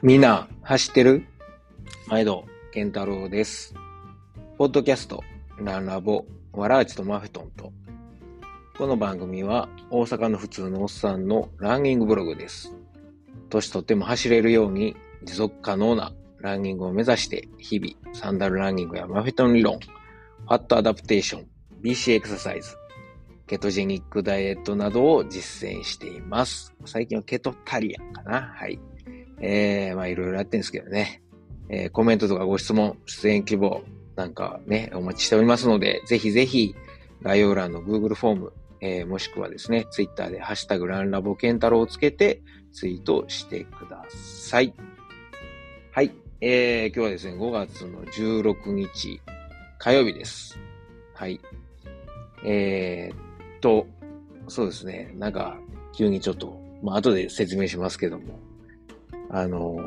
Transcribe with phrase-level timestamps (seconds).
[0.00, 1.24] みんな、走ってる？
[2.06, 3.74] 毎度、健太郎です。
[4.56, 5.24] ポッドキャスト、
[5.58, 7.72] ランラボ、わらあちとマフトンと。
[8.76, 12.76] この番組は、大阪の普通のおっさんのランニングブログです。
[13.50, 14.94] 年取っても走れるように、
[15.24, 21.46] 持続可能なランニングを目指して、日々、サンダルランニングやマフェトン理論、ファットアダプテーション、
[21.82, 22.76] BC エクササイズ、
[23.48, 26.72] ケトジェニックダイエットなどを実践しています。
[26.86, 28.42] 最近はケトタリアンかな？
[28.42, 28.78] はい。
[29.40, 31.22] えー、まあいろいろやってるんですけどね。
[31.68, 33.82] えー、コメントとかご質問、出演希望
[34.16, 36.74] なんかね、お待ちしておりますので、ぜひぜひ
[37.22, 44.74] 概要欄の Google フォーム、えー、もしくはですね、Twitter でハッシュタグランラボケンタロウをつけてツイートしてください。
[45.92, 46.12] はい。
[46.40, 49.20] えー、今日はですね、5月の16日
[49.78, 50.58] 火曜日です。
[51.14, 51.40] はい。
[52.44, 53.86] えー、っと、
[54.48, 55.58] そうですね、なんか
[55.94, 58.38] 急にちょっと、まあ後で説明しますけども、
[59.30, 59.78] あの、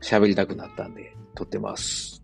[0.00, 2.22] 喋りたくなったんで、撮ってます。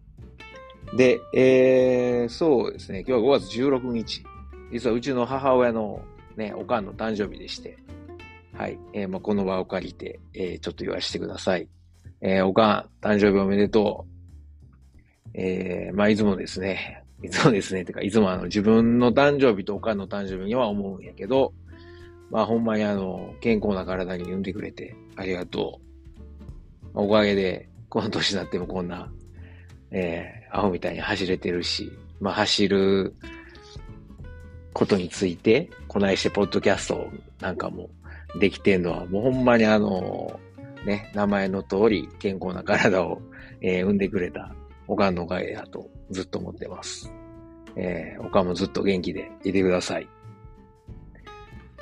[0.97, 4.25] で、えー、そうですね、今日は5月16日。
[4.73, 6.03] 実はうちの母親の
[6.37, 7.79] ね、おかんの誕生日でして、
[8.57, 11.69] はい、えー、まあ、この場を借りて、えー、ちょっと言わせてください。
[12.21, 14.13] えー、おかん、誕生日おめでとう。
[15.35, 21.55] えー、まあ、いつもですね、いつもですね、てか、いつもあの、自分の誕生日とおかんの誕生日には思うんやけど、
[22.31, 25.92] まあ、ほんまにあの、健康な体に産んでくれてありがとう。
[26.95, 29.11] おかげで、この年になってもこんな、
[29.91, 31.91] えー、アホみたいに走れてるし、
[32.21, 33.15] まあ、走る
[34.73, 37.09] ことについて、こないしてポッドキャスト
[37.41, 37.91] なんかも
[38.39, 40.41] できてんのは、もうほんまにあの、
[40.87, 43.21] ね、名前の通り健康な体を、
[43.61, 44.55] えー、産んでくれた
[44.89, 47.13] おかんのおかげだとずっと思ってます。
[47.77, 50.09] えー、おかんもずっと元気でいてください。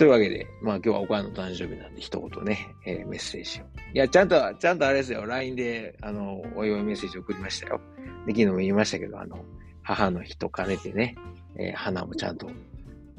[0.00, 3.64] というわけで、まあ今日はおかんの誕生日なんで一言ね、えー、メッセージを。
[3.92, 7.82] いや、ちゃんと、ちゃんとあれですよ、LINE で、あの、お祝いメッセージ送りましたよ。
[8.24, 9.44] で、昨日も言いましたけど、あの、
[9.82, 11.16] 母の日と兼ねてね、
[11.58, 12.50] えー、花もちゃんと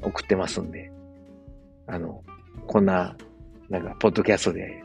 [0.01, 0.91] 送ってますんで、
[1.85, 2.23] あの、
[2.65, 3.15] こんな、
[3.69, 4.83] なんか、ポッドキャストで、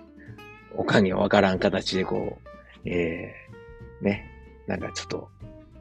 [0.76, 2.38] おかんにはわからん形でこ
[2.84, 4.30] う、えー、ね、
[4.66, 5.30] なんかちょっと、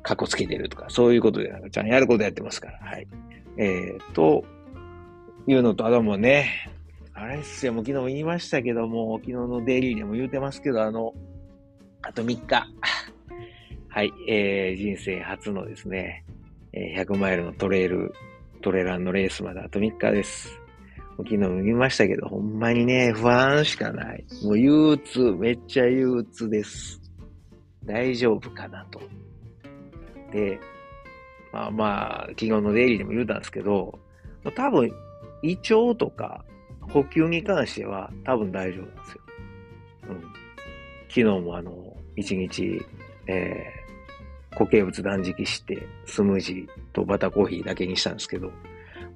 [0.01, 3.05] かっこつけてるとか、そういうことで、なんかちゃんやることやってますから、はい。
[3.57, 4.45] えー、と、
[5.47, 6.71] いうのと、あともね、
[7.13, 11.13] あれっすよ、もう昨日も言いましたけども、昨日のデイリーでも言うてますけど、あの、
[12.01, 12.67] あと3日。
[13.87, 16.25] はい、えー、人生初のですね、
[16.73, 18.13] えー、100マイルのトレイル、
[18.61, 20.59] トレランのレースまであと3日です。
[21.17, 24.25] 昨日も言いましたけど、ほんまにね、不安しかない。
[24.43, 27.01] もう憂鬱、めっちゃ憂鬱です。
[27.85, 28.99] 大丈夫かなと。
[30.33, 30.59] で、
[31.53, 33.97] まあまあ、昨日のデイリーでも言うたんですけど、
[34.55, 34.91] 多分、
[35.41, 36.45] 胃腸とか
[36.81, 39.21] 補給に関しては多分大丈夫なんですよ。
[40.09, 40.21] うん。
[41.09, 42.81] 昨日もあの、一日、
[43.27, 48.53] えー、固形物断食して、スムージーとバターコーヒーだけにしたんですけど、も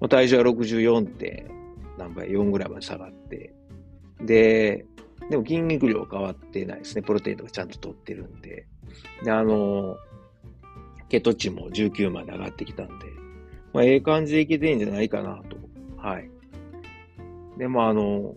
[0.02, 1.59] う体重は64点
[2.00, 3.53] 何倍、4ぐらいまで下がって、
[4.22, 4.85] で、
[5.29, 7.02] でも筋肉量変わってないですね。
[7.02, 8.66] プロテインとかちゃんと取ってるんで。
[9.24, 9.97] で、あの、
[11.09, 12.94] 血糖値も19まで上がってきたんで、
[13.74, 15.58] まあ、ええ感じでいけてんじゃないかなと
[16.02, 16.30] はい。
[17.58, 18.36] でもあの、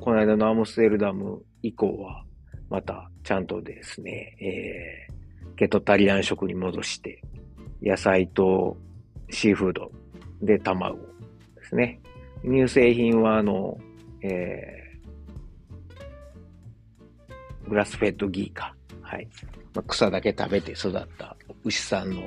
[0.00, 2.24] この間のアムステルダム以降は、
[2.70, 7.22] またちゃんとですね、えー、ケトタリアン食に戻して、
[7.82, 8.76] 野菜と
[9.30, 9.90] シーフード
[10.40, 12.00] で卵ですね。
[12.44, 13.78] 乳製品はあの、
[14.22, 18.74] えー、グラスフェッドギーか。
[19.00, 19.28] はい。
[19.74, 22.22] まあ、草だけ食べて育った牛さんの、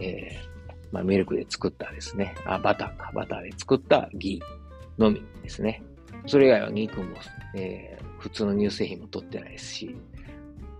[0.00, 0.55] えー、
[0.92, 5.82] まあ、ミルクで作ったですね、あ、バターか、バターで作ったギーのみですね。
[6.26, 7.16] それ以外は肉も、
[7.54, 9.96] えー、普通の乳製品も取ってないですし、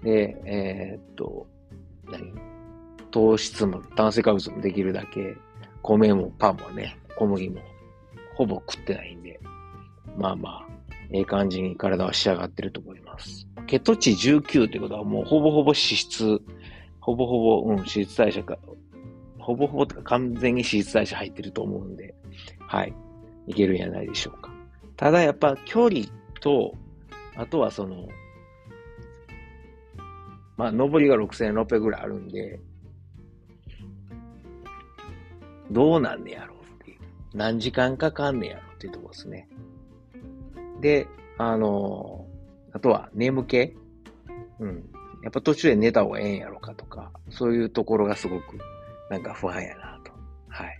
[0.02, 1.46] で、えー、っと、
[2.10, 2.32] 何？
[3.10, 5.36] 糖質も炭水化物もできるだけ、
[5.82, 7.60] 米もパンもね、小麦も
[8.34, 9.40] ほぼ食ってないんで、
[10.18, 10.66] まあまあ、
[11.10, 13.46] ええ感じに体は仕上がってると思います。
[13.66, 16.40] 血糖値19ってことはもうほぼほぼ脂質、
[17.00, 18.58] ほぼほぼ、うん、脂質代謝か、
[19.46, 22.16] ほぼほぼ完全に脂質代謝入ってると思うんで、
[22.66, 22.92] はい。
[23.46, 24.50] いけるんじゃないでしょうか。
[24.96, 26.06] ただやっぱ距離
[26.40, 26.74] と、
[27.36, 28.08] あとはその、
[30.56, 32.58] まあ、上りが6600ぐらいあるんで、
[35.70, 36.98] どうなんねやろうっていう。
[37.32, 39.48] 何時間かかんねやろうっていうところですね。
[40.80, 41.06] で、
[41.38, 42.26] あの、
[42.72, 43.76] あとは眠気
[44.58, 44.90] うん。
[45.22, 48.58] やっぱ途中で寝た方がええんやろかとか、そういうところがすごく
[49.10, 50.12] なんか不安やなと。
[50.48, 50.78] はい。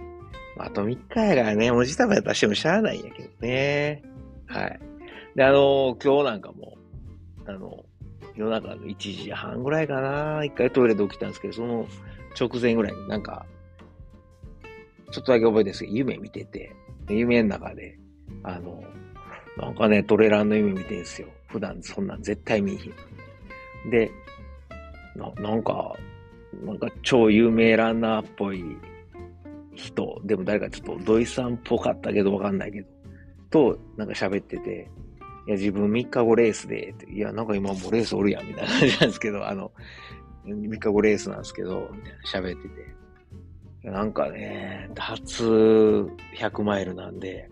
[0.59, 4.03] あと3日やからね、おじたばやったらしてもしゃあないんやけどね。
[4.47, 4.81] はい。
[5.35, 6.77] で、あの、今日なんかも、
[7.47, 7.85] あの、
[8.35, 11.87] 夜中の1時半ぐらいかな、一回トイレで起きたんですけど、その
[12.39, 13.47] 直前ぐらいになんか、
[15.11, 16.75] ちょっとだけ覚えてるんですけど、夢見てて、
[17.09, 17.99] 夢の中で、
[18.43, 18.83] あの、
[19.57, 21.29] なんかね、トレランの夢見てるんですよ。
[21.49, 22.91] 普段そんなん絶対見えひ
[23.87, 23.91] ん。
[23.91, 24.11] で、
[25.15, 25.95] ななんか、
[26.65, 28.65] なんか超有名ランナーっぽい
[29.75, 32.89] 人、でも誰かちょっと土井さんっぽかったけどわかんないけど、
[33.51, 34.91] となんか喋ってて、
[35.47, 39.71] いや、自分3日後レースで、いや、なんか今もうレースおるやん、みたいな感じなんですけど、あの、
[40.45, 42.97] 3日後レースなんですけど、みたいな喋ってて。
[43.91, 47.49] なんかね、初100マイルなんで、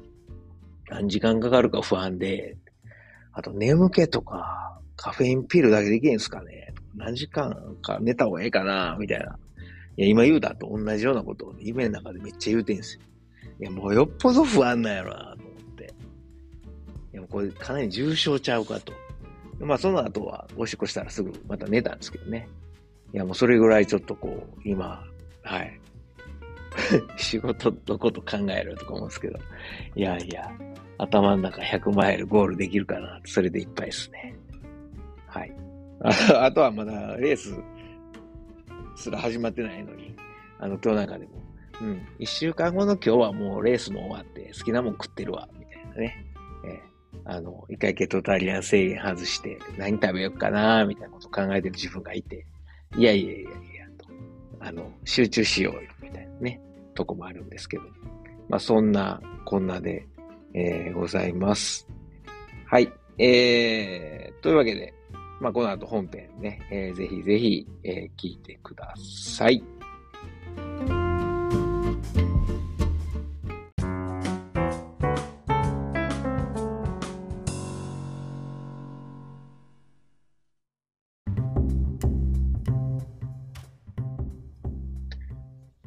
[0.89, 2.57] 何時間かかるか不安で、
[3.33, 6.74] あと眠気とか、カフェインピールだけできんすかね。
[6.97, 9.39] 何時間か寝た方がええかなみたいな。
[9.97, 13.03] いや、今言うたと同じようなことを、夢の中でめっちゃ言うてんすよ。
[13.61, 15.85] いや、もうよっぽど不安なんやろなと思って。
[17.13, 18.93] いや、もうこれかなり重症ちゃうかと。
[19.61, 22.49] まあ、その後は、おしっこしたらすぐまた寝たんですけどね。
[23.13, 25.05] いや、もうそれぐらいちょっとこう、今、
[25.43, 25.81] はい。
[27.17, 29.39] 仕事のこと考えるとか思うんですけど。
[29.95, 30.51] いやいや、
[30.99, 34.35] 頭の中100マイルゴールできるかなそれでいっぱいですね。
[35.29, 35.53] はい。
[36.39, 37.55] あとはまだレース
[38.97, 40.15] すら始まってないのに、
[40.59, 41.33] あの、今日なんかでも、
[41.81, 46.27] うん、一週間後の今日はもうレースも終わって好きなもん食ってるわ、みたいなね。
[46.67, 52.47] えー、あの、一回ケトタリアン制限外して何食べようかな、みたいなこと考えてる自分がいて、
[52.97, 53.51] いやいやいやいや、
[53.97, 54.07] と、
[54.61, 56.61] あの、集中しようよ、みたいなね、
[56.95, 57.85] とこもあるんですけど。
[58.51, 60.07] まあ、そんな、こんなで、
[60.53, 61.89] えー、ございます。
[62.67, 62.93] はい。
[63.17, 64.93] えー、というわけで、
[65.41, 69.63] まあ、この後本編ね、えー、ぜひぜひ、えー、聞いてください。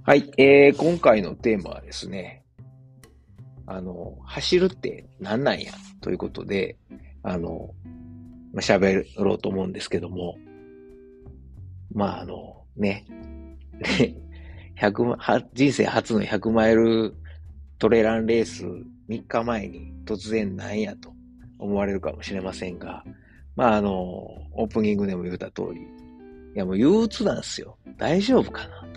[0.04, 2.44] はい、えー、今回のテーマはですね、
[3.66, 5.74] あの、走るって何なんや？
[6.00, 6.78] ということで、
[7.24, 7.72] あの、
[8.58, 10.36] まあ、喋ろうと思うんですけども、
[11.94, 13.06] まあ、あの、ね、
[14.82, 17.14] 100人生初の100マイル
[17.78, 18.66] トレランレース
[19.10, 21.14] 3日前に突然なんやと
[21.60, 23.04] 思われるかもしれませんが、
[23.56, 25.84] まあ、あの、オープニングでも言った通り、い
[26.56, 27.78] やもう憂鬱なんですよ。
[27.96, 28.88] 大丈夫かな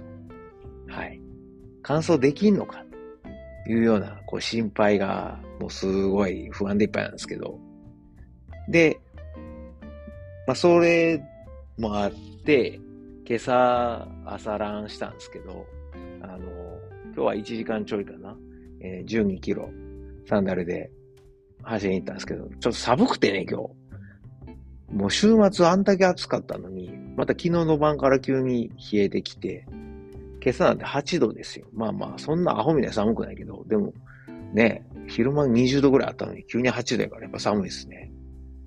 [0.89, 0.95] と。
[0.95, 1.21] はい。
[1.83, 2.83] 完走できんのか
[3.67, 7.59] というような、こう、心配が、もうすごい不安でいっぱいなんですけど。
[8.71, 8.99] で、
[10.51, 11.23] まあ、それ
[11.79, 12.13] もあっ
[12.45, 12.81] て、
[13.25, 15.65] 今朝、朝ランしたんですけど、
[16.23, 16.39] あの、
[17.05, 18.37] 今日は1時間ちょいかな。
[18.81, 19.71] えー、12キロ、
[20.29, 20.91] サンダルで
[21.63, 23.61] 走りに行ったんですけど、ちょっと寒くてね、今
[24.89, 24.93] 日。
[24.93, 29.67] もう週末あんだけ暑かったのに、また昨日の晩から急に冷えてきて、
[30.43, 31.69] 今朝なんて8度ですよ。
[31.73, 33.93] まあまあ、そんなアホみたいに寒くないけど、でも、
[34.53, 38.11] ね、昼間20度ぐらいあったのに、急に8度やからやっぱ寒いですね。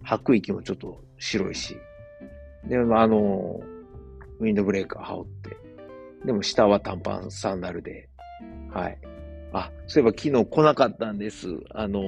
[0.01, 1.78] 吐く息もちょっと白いし。
[2.68, 3.62] で、あの、
[4.40, 5.58] ウィンドブレーカー羽織って。
[6.25, 8.10] でも下は短パンサンダルで。
[8.72, 8.98] はい。
[9.54, 11.47] あ、そういえば昨日来なかったんです。
[11.71, 12.02] あの、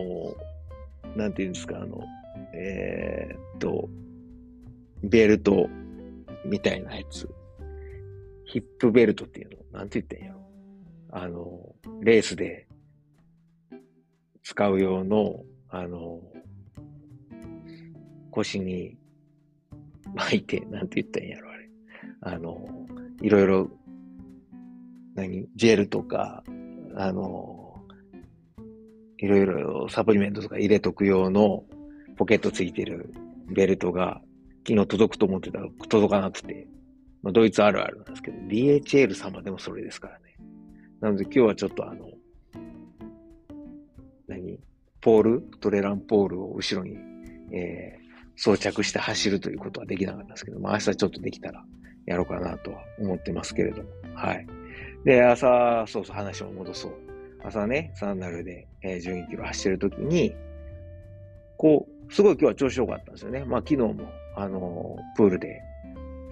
[1.15, 2.03] なんていうんですか、あの、
[2.53, 3.89] えー、っと、
[5.03, 5.69] ベルト
[6.43, 7.29] みたいなやつ。
[8.43, 10.41] ヒップベルトっていうの、なんて言ってんやろ。
[11.11, 12.67] あの、レースで
[14.43, 16.21] 使う用の、あの、
[18.31, 18.97] 腰に
[20.13, 21.69] 巻いて、なんて言ったんやろ、あれ。
[22.21, 22.87] あの、
[23.21, 23.69] いろいろ、
[25.15, 26.43] 何ジェルとか、
[26.95, 27.83] あの、
[29.17, 31.63] いろいろサプリメントとか入れとく用の
[32.17, 33.13] ポケットついてる
[33.47, 34.21] ベルトが
[34.67, 36.67] 昨日届くと思ってたら届かなくて、
[37.21, 40.35] まあ、ドイツあるあるなんですけど、DHL 様でもそれですからね。
[41.01, 42.09] なので今日はちょっとあの、
[44.27, 44.59] 何
[45.01, 45.41] ポール？
[45.59, 46.97] トレランポールを後ろに、
[47.51, 48.04] えー、
[48.35, 51.63] 装着して走るということはできなかったんですけど、まあ明日ちょっとできたら
[52.05, 53.89] やろうかなとは思ってますけれども。
[54.13, 54.47] はい。
[55.05, 56.93] で、朝、そうそう、話を戻そう。
[57.43, 60.35] 朝ね、サンダルで、えー、12キロ走ってるときに、
[61.57, 63.45] こう、すごい今日は調子良かったんですよね。
[63.45, 63.95] まあ昨日も、
[64.35, 65.61] あのー、プールで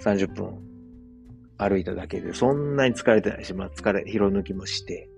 [0.01, 0.59] 30分
[1.57, 5.09] 歩いただけで、そんなに疲れてないし、まあ疲れ、疲労抜きもして、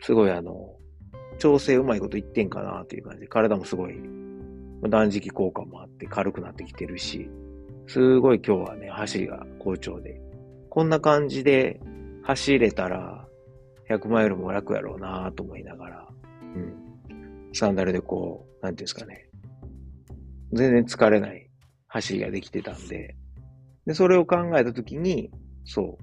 [0.00, 0.76] すごいあの、
[1.38, 3.94] 調整うまいこと言ってんかなという感じで、体もすごい、
[4.88, 7.30] 断食効果もあって軽くなってきてるし、
[7.86, 10.20] すごい今日はね、走りが好調で、
[10.70, 11.80] こんな感じで
[12.22, 13.26] 走れたら、
[13.88, 16.08] 100マイルも楽やろうなぁと思いながら、
[16.56, 17.50] うん。
[17.52, 19.28] サンダルでこう、なんていうんですかね。
[20.52, 21.50] 全然疲れない
[21.88, 23.16] 走りができてたんで、
[23.86, 25.30] で、それを考えたときに、
[25.64, 25.98] そ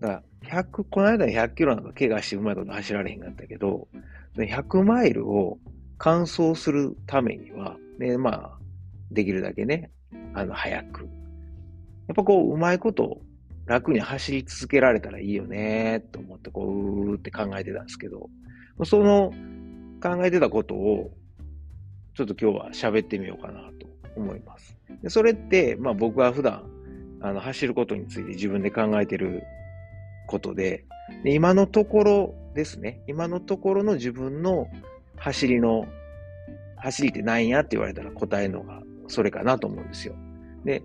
[0.00, 0.02] う。
[0.02, 3.88] だから、100、この間100キロなんか怪我してうまいこと走られへんかったけど、
[4.36, 5.58] 100マイルを
[5.98, 8.58] 完走するためには、ね、まあ、
[9.10, 9.90] できるだけね、
[10.34, 11.02] あの、早く。
[11.02, 11.06] や
[12.12, 13.20] っぱこう、うまいこと
[13.66, 18.28] 楽に走り続けられたらいいよね、と思って、こう、うーって考えてたんですけど、
[18.84, 19.32] その
[20.02, 21.12] 考えてたことを、
[22.14, 24.76] ちょっと今日は喋ってみようかなと思います。
[25.02, 26.64] でそれって、まあ僕は普段、
[27.20, 29.42] あの、走ることについて自分で考えてる
[30.26, 30.84] ことで、
[31.24, 34.66] で今のところですね、今のところの自分の
[35.22, 35.86] 走りの、
[36.76, 40.16] 走りって何やって言われたら答えるのがそれかなと思うんですよ。
[40.64, 40.82] で、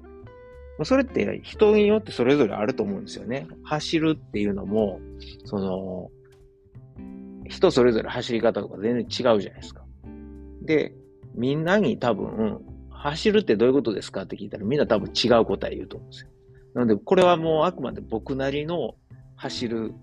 [0.83, 3.47] それって人によってそれぞれあると思うんですよね。
[3.63, 4.99] 走るっていうのも、
[5.45, 6.11] その、
[7.47, 9.83] 人それぞれ走り方とか全然違うじゃないですか。
[10.61, 10.93] で、
[11.33, 16.29] みんなに多分、走るってどういうことですかって聞いたらみんな多分違う答え言うと思うんですよ。
[16.75, 18.93] なので、これはもうあくまで僕なりの
[19.35, 19.93] 走る、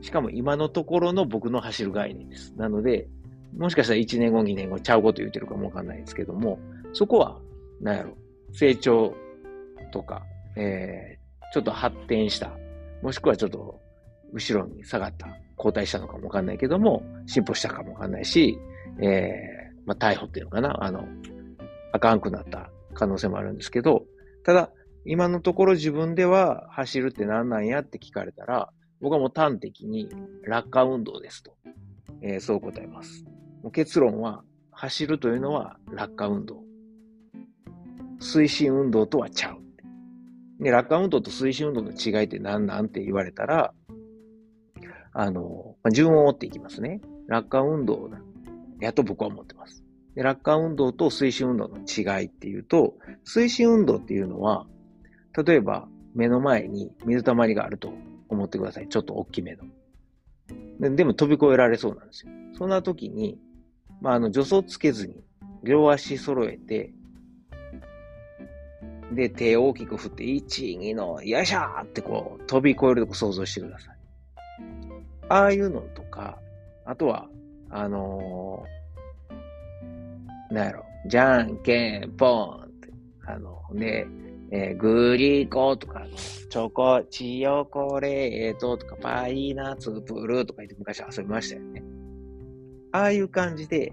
[0.00, 2.54] しかも今のところの僕の走る概念です。
[2.56, 3.08] なので、
[3.56, 6.58] もしかしたら1年後、2年後ちゃうこと言ってるかもわかんないですけども、
[6.92, 7.40] そこは、
[7.80, 8.16] なんやろ、
[8.52, 9.14] 成長
[9.92, 10.22] とか、
[10.56, 12.50] えー、ちょっと発展した、
[13.02, 13.80] もしくはちょっと
[14.32, 18.58] 後ろに下がった、後退したのかもわかんないけども、進歩したかもわかんないし、
[19.00, 21.06] えー、まあ、逮捕っていうのかな、あの、
[21.92, 24.04] あかんくなった可能性もあるんですけど、
[24.44, 24.70] ただ、
[25.04, 30.08] 今のところ自分では走るって何なんやって聞かれたら、僕はもう端的に
[30.44, 31.56] 落下運動ですと、
[32.22, 33.24] えー、そう答えます。
[33.72, 36.62] 結論は、走るというのは落下運動。
[38.20, 40.62] 推進運動とはちゃう。
[40.62, 43.74] で、落下運動と推進運動の違いって何なんって言われたら、
[45.12, 47.00] あの、まあ、順を追っていきますね。
[47.26, 48.20] 落下運動だ。
[48.80, 49.84] やと僕は思ってます。
[50.14, 52.94] で落下運動と推進運動の違いっていうと、
[53.26, 54.66] 推進運動っていうのは、
[55.44, 57.92] 例えば目の前に水たまりがあると
[58.28, 58.88] 思ってください。
[58.88, 59.64] ちょっと大きめの。
[60.80, 62.32] ででも飛び越えられそうなんですよ。
[62.56, 63.38] そんな時に、
[64.00, 65.14] まあ、あの、助走つけずに、
[65.62, 66.92] 両足揃えて、
[69.12, 73.98] で、手を大きく振って、1、2の、よいしょーってこう、飛び越えるとこ想像してください。
[75.28, 76.38] ああいうのとか、
[76.84, 77.28] あとは、
[77.70, 82.88] あのー、なんやろ、じゃんけんぽんって、
[83.26, 84.06] あの、ね、
[84.50, 86.06] えー、グリコとか、
[86.48, 91.82] チョコ、チヨコレートとか、パイナツプルとか言って昔遊びましたよね。
[92.92, 93.92] ああいう感じで、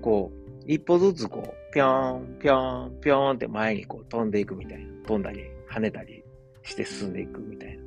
[0.00, 4.92] こう、一歩ずつこう、ぴょん、ぴょん、ぴょんって前にこう飛んでいくみたいな。
[5.06, 6.22] 飛んだり、跳ねたり
[6.62, 7.82] して進んでいくみたいな。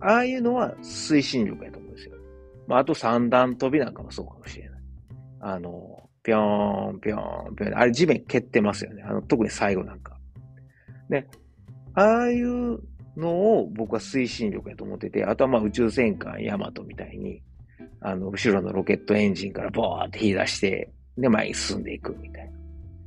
[0.00, 2.16] ああいうのは推進力やと思うんですよ。
[2.66, 4.80] まあ、あと三段飛びなんかもそうかもしれない。
[5.40, 7.16] あの、ぴょん、ぴょ
[7.50, 7.74] ん、ぴょん。
[7.74, 9.02] あれ地面蹴ってますよね。
[9.02, 10.16] あの、特に最後なんか。
[11.08, 11.26] で、
[11.94, 12.80] ああいう
[13.16, 17.42] のを僕は推進力やと思ってて、あとはまあ宇宙戦艦ヤマトみたいに、
[18.00, 22.50] あの、後ろのロケットエンジンからボーって引き出して、で、前に進んでいくみたいな。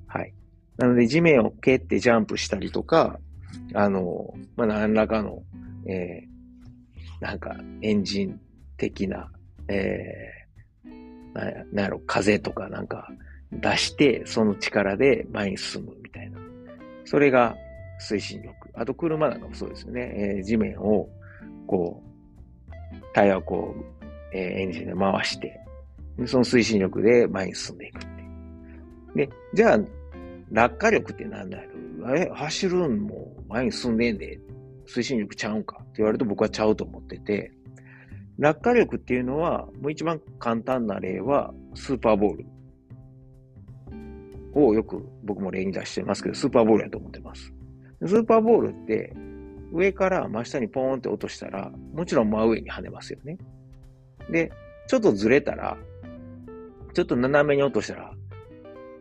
[0.07, 0.33] はい。
[0.77, 3.19] なので、地面を蹴ってジャンプしたりとか、
[3.73, 5.41] あの、まあ、何らかの、
[5.87, 8.39] えー、なんか、エンジン
[8.77, 9.31] 的な、
[9.67, 13.09] えー、ななんやろ、風とかなんか
[13.51, 16.39] 出して、その力で前に進むみたいな。
[17.05, 17.55] それが
[18.01, 18.69] 推進力。
[18.73, 20.35] あと、車なんかもそうですよね。
[20.37, 21.09] えー、地面を、
[21.67, 22.13] こう、
[23.13, 23.92] タイヤをこう、
[24.33, 25.59] えー、エンジンで回して、
[26.25, 28.07] その推進力で前に進んでいくって
[29.15, 29.79] で、じゃあ、
[30.51, 31.63] 落下力って何だろ
[32.11, 34.39] うえ、走るんも前に進んでんで、
[34.87, 37.51] 推進力ちゃうんかって言われると僕はちゃうと思ってて、
[38.39, 42.45] 落下力っていうのは、もう一番簡単な例は、スーパーボール。
[44.55, 47.53] をよく僕も例に出してますけど、スーパーボールやと思ってます。
[48.05, 49.13] スーパーボールって、
[49.71, 53.37] 上から真下にポーンって落としたら、もちろん真上に跳ねますよね。
[54.29, 54.51] で、
[54.87, 55.77] ちょっとずれたら、
[56.93, 58.13] ちょっと斜めに落としたら、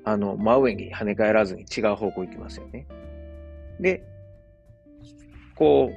[0.05, 2.87] あの、真上に跳ね返らずに違う方向行きますよね。
[3.81, 4.03] で、
[5.55, 5.91] こ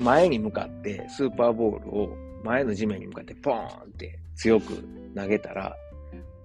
[0.00, 5.76] う、前に向かってスーパーボールを前の地面に向かってポーンって強く投げたら、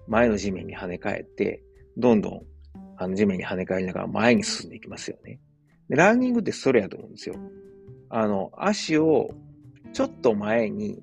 [0.08, 1.62] 前の地面に跳ね返って、
[1.96, 2.42] どんどん
[2.96, 5.40] あの地面に跳ね返りながら前に進んでいきますよね。
[5.88, 7.34] で、ランニングってそれやと思うんですよ。
[8.08, 9.30] あの、足を
[9.92, 11.02] ちょっと前に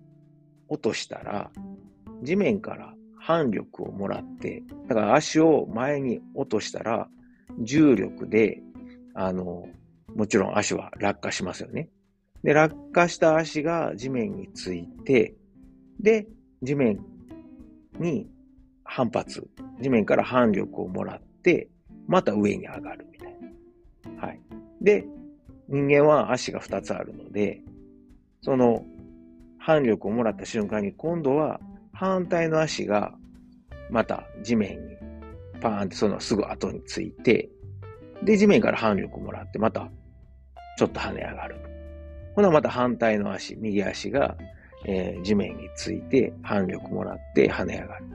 [0.69, 1.51] 落としたら、
[2.23, 7.07] 地面から反力をもらって、だから足を前に落としたら、
[7.59, 8.61] 重力で、
[9.13, 9.67] あの、
[10.15, 11.89] もちろん足は落下しますよね。
[12.43, 15.35] で、落下した足が地面について、
[15.99, 16.27] で、
[16.61, 16.99] 地面
[17.99, 18.27] に
[18.83, 19.47] 反発、
[19.81, 21.69] 地面から反力をもらって、
[22.07, 23.37] また上に上がるみたい
[24.15, 24.27] な。
[24.27, 24.41] はい。
[24.81, 25.05] で、
[25.67, 27.61] 人間は足が2つあるので、
[28.41, 28.83] その
[29.59, 31.59] 反力をもらった瞬間に今度は
[31.93, 33.13] 反対の足が
[33.89, 34.95] また地面に
[35.61, 37.49] パーンってそのすぐ後について、
[38.23, 39.89] で、地面から反力をもらって、また
[40.77, 41.57] ちょっと跳ね上がる。
[42.35, 44.37] ほな、また反対の足、右足が、
[44.85, 48.05] えー、地面について反力もらって跳ね上がる。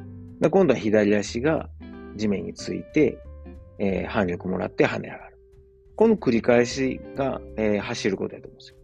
[0.40, 1.68] で今度は左足が
[2.16, 3.18] 地面について、
[3.78, 5.38] えー、反力もらって跳ね上がる。
[5.96, 8.76] この繰り返しが、えー、走ることだと思うんですよ。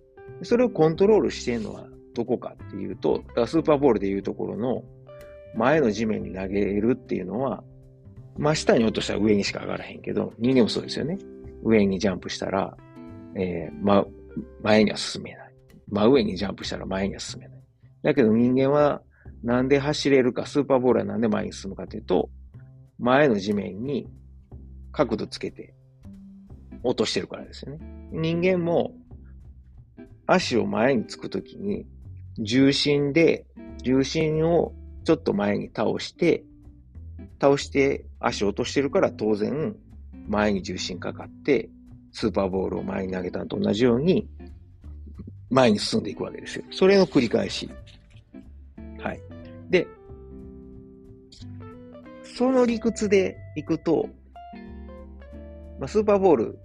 [0.43, 4.85] それをコントロールしているのはどこかっていうと、スーパーボールでいうところの
[5.55, 7.63] 前の地面に投げるっていうのは、
[8.39, 11.19] 真下に落としたら上にしか上がらへんけど、人間もそうですよね。
[11.63, 12.77] 上にジャンプしたら、
[13.37, 14.05] えー、ま、
[14.63, 15.55] 前には進めない。
[15.89, 17.61] 真上にジャンプしたら前には進めない。
[18.03, 19.03] だけど人間は
[19.43, 22.31] なんで走れるか、スーパーボールはなんで前に進むかというと、
[22.99, 24.07] 前の地面に
[24.93, 25.75] 角度つけて
[26.83, 27.79] 落としてるからですよね。
[28.13, 28.93] 人間も
[30.27, 31.87] 足を前につくときに
[32.41, 33.47] 重心で、
[33.83, 34.73] 重心を
[35.05, 36.45] ちょっと前に倒して、
[37.41, 39.77] 倒して足を落としてるから当然
[40.29, 41.71] 前に重心かかって
[42.13, 44.29] スーパーボールを前に投げたのと同じように
[45.51, 46.65] 前に進んでいくわけですよ。
[46.71, 47.69] それの繰り返し。
[48.99, 49.21] はい。
[49.69, 49.87] で、
[52.23, 54.09] その理屈でいくと、
[55.79, 56.59] まあ、スーパーボール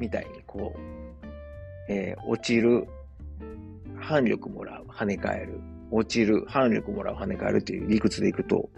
[0.00, 2.86] みたいにこう、えー、落ちる、
[4.06, 5.60] 反力もらう、跳ね返る、
[5.90, 8.70] 落ちる、反力もらう、跳ね返るっていう理屈でいくと、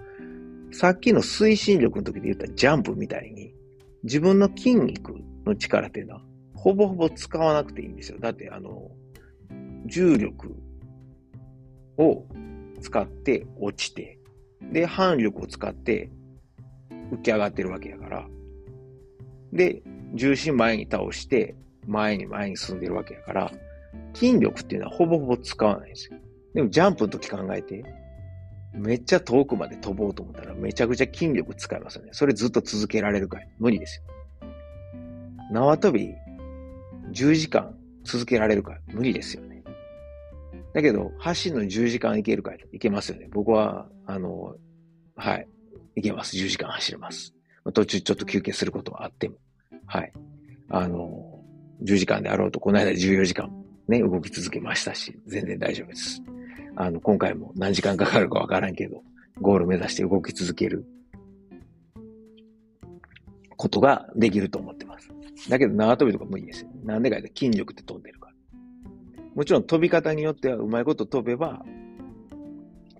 [0.73, 3.53] さっきの推進力の時で言ったジャンプみたいに、
[4.05, 6.23] 自分の筋肉の力っていうのは、
[6.55, 8.19] ほぼほぼ使わなくていいんですよ。
[8.19, 8.91] だって、あの、
[9.85, 10.57] 重力
[11.99, 12.25] を
[12.81, 14.19] 使って落ちて、
[14.73, 16.11] で、反力を使って
[17.13, 18.27] 浮き上がってるわけやから、
[19.53, 19.83] で、
[20.15, 21.55] 重心前に倒して、
[21.87, 23.53] 前に前に進んでるわけやから、
[24.15, 26.19] 筋力っていうのはほぼほぼ使わないんですよ。
[26.55, 27.85] でもジャンプの時考えて、
[28.73, 32.11] めっちゃ遠くまで飛ぼうと思ったらめちゃくちゃ筋力使いますよね。
[32.13, 34.03] それずっと続けられるかい無理ですよ。
[35.51, 36.15] 縄跳び
[37.13, 39.63] 10時間続けられるか無理ですよね。
[40.75, 43.29] だけど、走るの10時間いけるかいいけますよね。
[43.33, 44.55] 僕は、あの、
[45.17, 45.49] はい、
[45.97, 46.37] いけます。
[46.37, 47.35] 10時間走れます。
[47.73, 49.37] 途中ちょっと休憩することはあっても。
[49.87, 50.13] はい。
[50.69, 51.43] あの、
[51.83, 53.51] 10時間であろうと、この間14時間
[53.89, 56.23] ね、動き続けましたし、全然大丈夫です。
[56.77, 59.03] あの、今回も何時間かかるかわからんけど、
[59.41, 60.85] ゴール目指して動き続ける
[63.57, 65.09] ことができると思ってます。
[65.49, 66.71] だけど縄跳びとか無理ですよ。
[66.85, 68.35] なんでかって筋力って飛んでるから。
[69.35, 71.65] もちろん飛び方によってはうまいこと飛べば、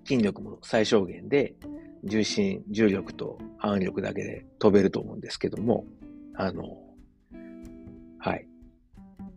[0.05, 1.55] 筋力も最小限で、
[2.03, 5.85] 重心、重力と反力だけで飛べると思うんですけども、
[6.33, 6.63] あの、
[8.17, 8.47] はい。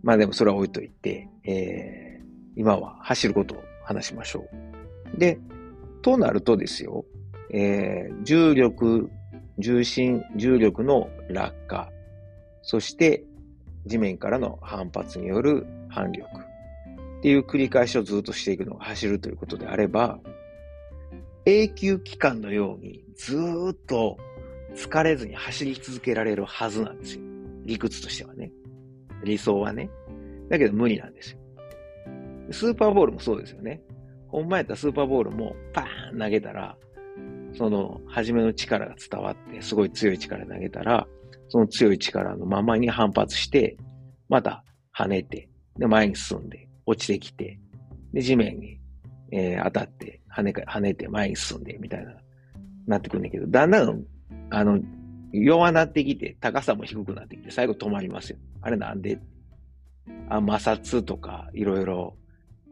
[0.03, 2.25] まあでもそれは置いといて、えー、
[2.57, 4.47] 今は走ることを話しましょ
[5.17, 5.19] う。
[5.19, 5.39] で、
[6.03, 7.05] となるとですよ、
[7.51, 9.11] えー、重力、
[9.59, 11.91] 重心、重力の落下、
[12.63, 13.25] そして
[13.87, 16.29] 地面からの反発による反力
[17.19, 20.19] っていう繰り返しをずっとしていくのが走るということであれば、
[21.45, 23.37] 永久期間のようにず
[23.73, 24.17] っと
[24.77, 27.23] 疲れずに走り続けられるはずなんですよ。
[27.65, 28.53] 理屈としてはね。
[29.25, 29.91] 理想はね。
[30.53, 31.39] だけど無理なんですよ。
[32.51, 33.81] スーパーボールもそうですよね。
[34.29, 36.77] ほんまやったらスーパーボールもパーン投げたら、
[37.55, 41.07] その、初めの力が伝わって、すごい強い力投げたら、
[41.49, 43.79] その強い力のままに反発して、
[44.29, 44.63] また
[44.95, 47.59] 跳ねて、で、前に進んで、落ちてきて、
[48.13, 48.79] で、地面に、
[49.31, 52.13] えー、当たって、跳ね、跳ねて、前に進んで、みたいな、
[52.87, 54.05] なってくるんだけど、だんだん、
[54.51, 54.79] あの、
[55.33, 58.39] 弱なってきて、高さも低くなってきて、最後止まりますよ。
[58.61, 59.32] あれなんであ
[60.29, 62.17] 摩擦とか、いろいろ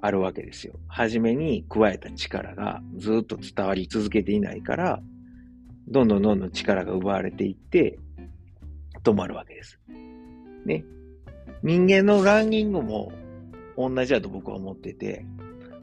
[0.00, 0.74] あるわけですよ。
[0.88, 5.00] 初めに加えた力がずっと伝わり続けていないから、
[5.88, 7.98] どんどんどんどん力が奪われていって、
[9.02, 9.78] 止まるわけです。
[10.64, 10.84] ね。
[11.62, 13.12] 人間のランニングも
[13.76, 15.24] 同じだと僕は思ってて、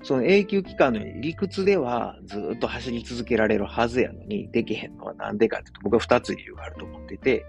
[0.04, 7.46] その永久期間の理屈ではずっと走り続けられるはずやのにできへんのはなんでかって僕は二つ理由があると思ってて、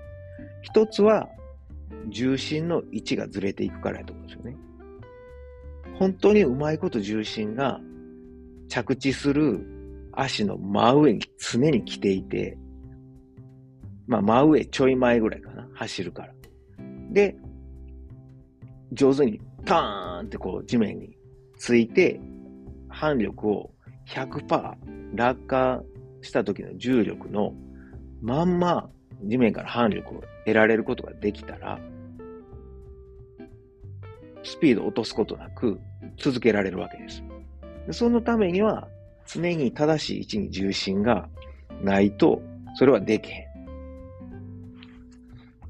[0.62, 1.28] 一つは
[2.08, 4.56] 重心の位置がずれていくからやと思うんですよね。
[5.98, 7.80] 本当にうまいこと重心が
[8.68, 9.66] 着地する
[10.12, 12.56] 足の真上に常に来ていて、
[14.06, 16.32] まあ真上ちょい前ぐらいかな、走るから。
[17.10, 17.36] で、
[18.92, 21.16] 上手にターンってこう地面に
[21.56, 22.20] ついて、
[22.88, 23.70] 反力を
[24.08, 24.74] 100%
[25.14, 25.82] 落下
[26.22, 27.54] した時の重力の
[28.22, 28.88] まんま
[29.24, 31.78] 地面から反力を得られることができたら、
[34.42, 35.78] スピードを落とすことなく
[36.16, 37.22] 続けられるわけです。
[37.90, 38.88] そのためには、
[39.26, 41.28] 常に正しい位置に重心が
[41.82, 42.40] ないと、
[42.76, 43.46] それはできへん。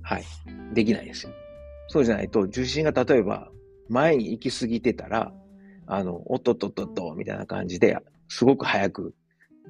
[0.03, 0.25] はい。
[0.75, 1.33] できないですよ。
[1.89, 3.51] そうじゃないと、重心が例えば
[3.89, 5.33] 前に行き過ぎてたら、
[5.87, 7.97] あの、おっとっとっとっと、みたいな感じで、
[8.29, 9.15] すごく早く、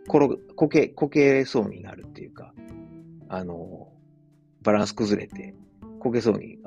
[0.07, 2.53] 転こけ、こけそうになるっていうか、
[3.29, 3.88] あの、
[4.62, 5.55] バランス崩れて、
[6.01, 6.59] こけそうに、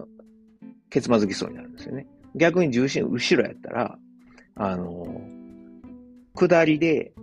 [0.90, 2.08] けつまずきそうになるんですよね。
[2.36, 3.98] 逆に重心後ろやったら、
[4.56, 5.22] あの、
[6.36, 7.14] 下りで、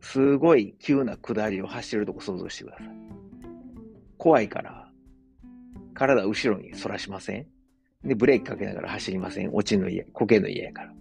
[0.00, 2.88] すごい急な下りを走るとこ想像してください。
[4.16, 4.90] 怖いから、
[5.94, 7.46] 体後ろに反らしません
[8.04, 10.94] で、ブレーキかけながら走りません落ちの家、こけの家やから。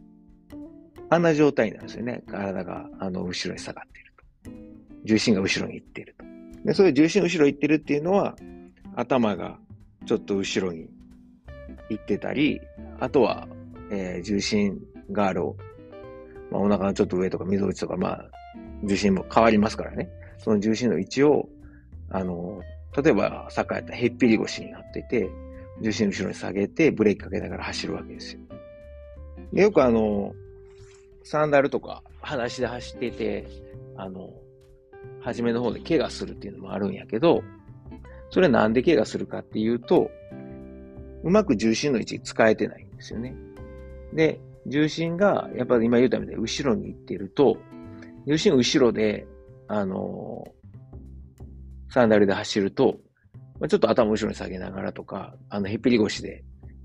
[1.11, 2.23] あんな状態なんですよね。
[2.27, 4.51] 体が、あの、後ろに下がっていると。
[5.05, 6.25] 重心が後ろに行っていると。
[6.65, 8.35] で、そういう重心後ろ行ってるっていうのは、
[8.95, 9.59] 頭が
[10.05, 10.89] ちょっと後ろに
[11.89, 12.61] 行ってたり、
[12.99, 13.47] あとは、
[13.91, 14.79] えー、重心
[15.11, 15.41] がある、
[16.51, 18.25] まあ、お腹のちょっと上とか溝落ちとか、まあ、
[18.83, 20.09] 重心も変わりますからね。
[20.37, 21.49] その重心の位置を、
[22.09, 22.61] あの、
[23.01, 25.29] 例えば、サッカーやったらへっぴり腰になってて、
[25.81, 28.41] 重心後ろに下げて、ブレーキかけながら走るわけですよ。
[29.53, 30.33] でよくあの、
[31.23, 33.47] サンダルとか、裸足で走ってて、
[33.95, 34.33] あの、
[35.21, 37.43] 初めの方で怪我するっていうのもあるんやけど、
[38.31, 40.09] それなんで怪我するかっていうと、
[41.23, 43.35] うまく重心の位置使えてないんですよね。
[44.13, 47.57] で、重心が、やっぱり今言うたみたいに後ろに行ってると、
[48.27, 49.27] 重心後ろで、
[49.67, 50.47] あの
[51.91, 52.97] サンダルで走ると、
[53.59, 56.43] まあ、ちょっと頭後ろに下げながらとか、あの、へっぴり腰で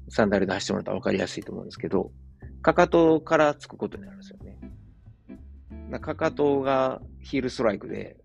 [0.08, 2.10] サンダルで走ってもらったら分かりやすいと思うんですけど、
[2.62, 4.58] かかとからつくことになるんですよね。
[6.00, 8.16] かかとがヒールストライクで、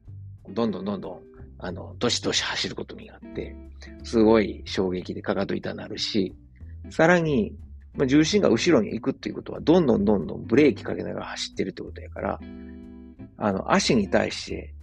[0.54, 1.20] どんどんどんどん、
[1.58, 3.56] あの、どしどし走ることになって、
[4.04, 6.36] すごい衝撃でかかと痛になるし、
[6.90, 7.54] さらに、
[7.96, 12.40] まあ、重心が後ろに行くっていうことは、どんどんどんどんブレーキかけながら走ってるってことやから、
[13.38, 14.74] あの、足に対して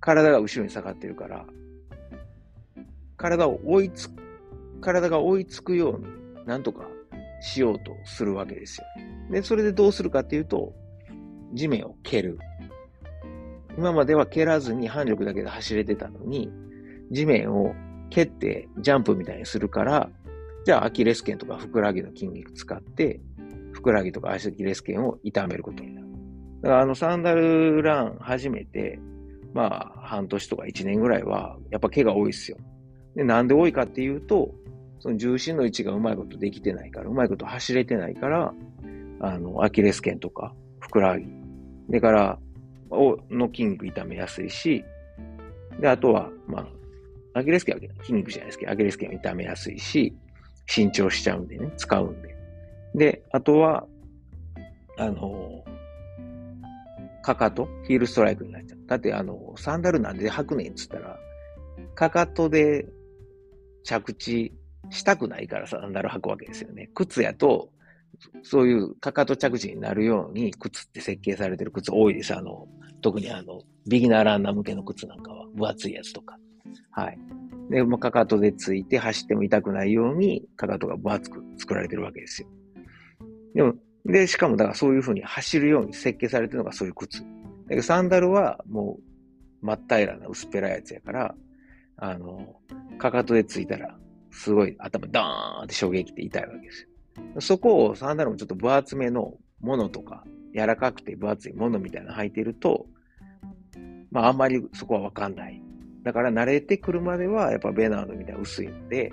[0.00, 1.44] 体が後ろに下がってるから、
[3.16, 4.10] 体を追いつ、
[4.80, 6.06] 体が追いつくように、
[6.46, 6.86] なんとか
[7.40, 8.86] しようとするわけですよ。
[9.30, 10.72] で、それでどうするかっていうと、
[11.54, 12.38] 地面を蹴る。
[13.76, 16.50] 今までは蹴らずに反力だけで走れてたのに、
[17.10, 17.74] 地面を
[18.10, 20.10] 蹴ってジャンプみたいにするから、
[20.64, 23.20] じゃあアキレス腱とかふくらはぎの筋肉使って、
[23.72, 26.06] ふくらはぎとかアキレス腱を痛めることになる。
[26.62, 28.98] だからあのサンダルラン始めて、
[29.54, 32.58] まあ半年とか1年ぐらいは、やっぱ毛が多いですよ。
[33.14, 34.54] で、なんで多いかっていうと、
[35.00, 38.54] その重心の位置がうまいことできてないから、うまいこと走れてないから、
[39.20, 41.26] あの、アキレス腱とか、ふくらはぎ、
[41.88, 42.38] でから、
[42.90, 44.84] をの筋肉痛めやすいし、
[45.80, 46.60] で、あとは、ま
[47.34, 50.14] あ、アキレス腱は筋肉じゃないですけど、アキレス腱は痛めやすいし、
[50.66, 52.36] 伸長しちゃうんでね、使うんで。
[52.94, 53.86] で、あとは、
[54.98, 55.64] あの、
[57.22, 58.78] かかと、ヒールストライクになっちゃう。
[58.86, 61.18] だって、あの、サンダルなんで履くねんっつったら、
[61.94, 62.86] かかとで
[63.84, 64.54] 着地
[64.90, 66.88] したくないからサンダル履くわけですよね。
[66.94, 67.70] 靴やと、
[68.42, 72.34] そういうかかと着地になるように靴って設計されてる靴多いです。
[72.34, 72.66] あの、
[73.02, 76.38] 特にあの、ビギナーランナー向けの靴なんかは分厚いやつとか。
[76.90, 77.18] はい。
[77.70, 82.48] で、まあ、かかとでついて走っても痛くないように、かかとが分厚く作られてるわけですよ。
[83.54, 83.74] でも、
[84.04, 87.20] で、しかもだからそういうふうに走るように設計されてるのがそういう靴。
[87.20, 87.26] だ
[87.70, 88.98] けどサンダルはも
[89.62, 91.34] う真っ平らな薄っぺらいやつやから、
[91.96, 92.56] あの、
[92.98, 93.96] かかとでついたら、
[94.30, 96.88] すごい頭ドーンって衝撃って痛いわけですよ。
[97.40, 100.24] そこをサンダルもちょっと分厚めのものとか、
[100.54, 102.86] 柔らかくて分厚いものみたいなの履いてると、
[104.10, 105.62] まああんまりそこはわかんない。
[106.02, 109.12] だから慣れてくるまでは、やっぱベナードみたいな薄いので、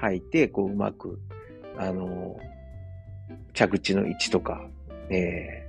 [0.00, 1.20] 履いて、こううまく、
[1.78, 2.36] あの、
[3.54, 4.66] 着地の位置とか、
[5.08, 5.64] え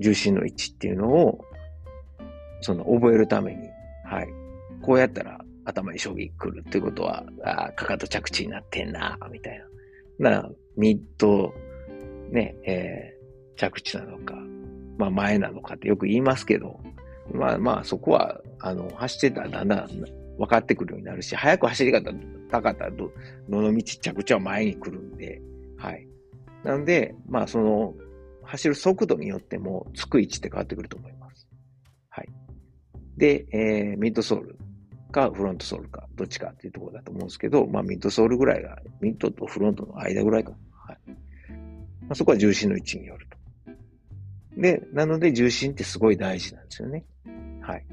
[0.00, 1.44] ー、重心の位置っていうのを、
[2.60, 3.68] その覚えるために、
[4.04, 4.28] はい。
[4.82, 9.58] こうやったら頭に衝撃来るっていうことは、あかかと着地になってんな、みたい
[10.18, 10.30] な。
[10.30, 11.54] なミッド、
[12.30, 14.34] ね、えー、着地なのか、
[14.98, 16.80] まあ前なのかってよく言いますけど、
[17.32, 19.88] まあまあそこは、あの、走ってたらだんだん
[20.38, 22.10] 分かってくるようになるし、早く走り方
[22.50, 23.10] 高かったらど、
[23.48, 25.40] どの道着地は前に来るんで、
[25.76, 26.08] はい。
[26.64, 27.94] なんで、まあその、
[28.42, 31.48] 走る速度によっても、つく位置って変わってくると思います。
[32.10, 32.28] はい。
[33.16, 34.58] で、えー、ミッドソール。
[35.14, 40.52] かフロントソールか、どっちかっていうところだと思うんですけど、まあミッドソールぐらいが、ミッドとフロントの間ぐらいか。
[42.08, 44.60] まあ、そこは重心の位置によると。
[44.60, 47.04] で、なので重心ってすごい大事なんですよね。
[47.60, 47.86] はい。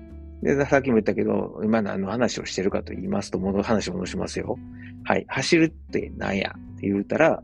[0.43, 4.57] で、さっきも言ったけど、今何の話をしてるかと言いますと、戻話戻しますよ。
[5.03, 5.25] はい。
[5.27, 7.43] 走るって何やって言うたら、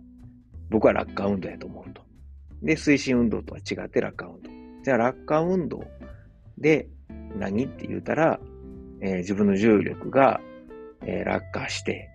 [0.70, 2.02] 僕は落下運動やと思うと。
[2.62, 4.50] で、推進運動とは違って落下運動。
[4.84, 5.84] じゃあ落下運動
[6.58, 6.88] で
[7.36, 8.40] 何って言うたら、
[9.02, 10.42] えー、自分の重力が、
[11.06, 12.10] えー、落下して、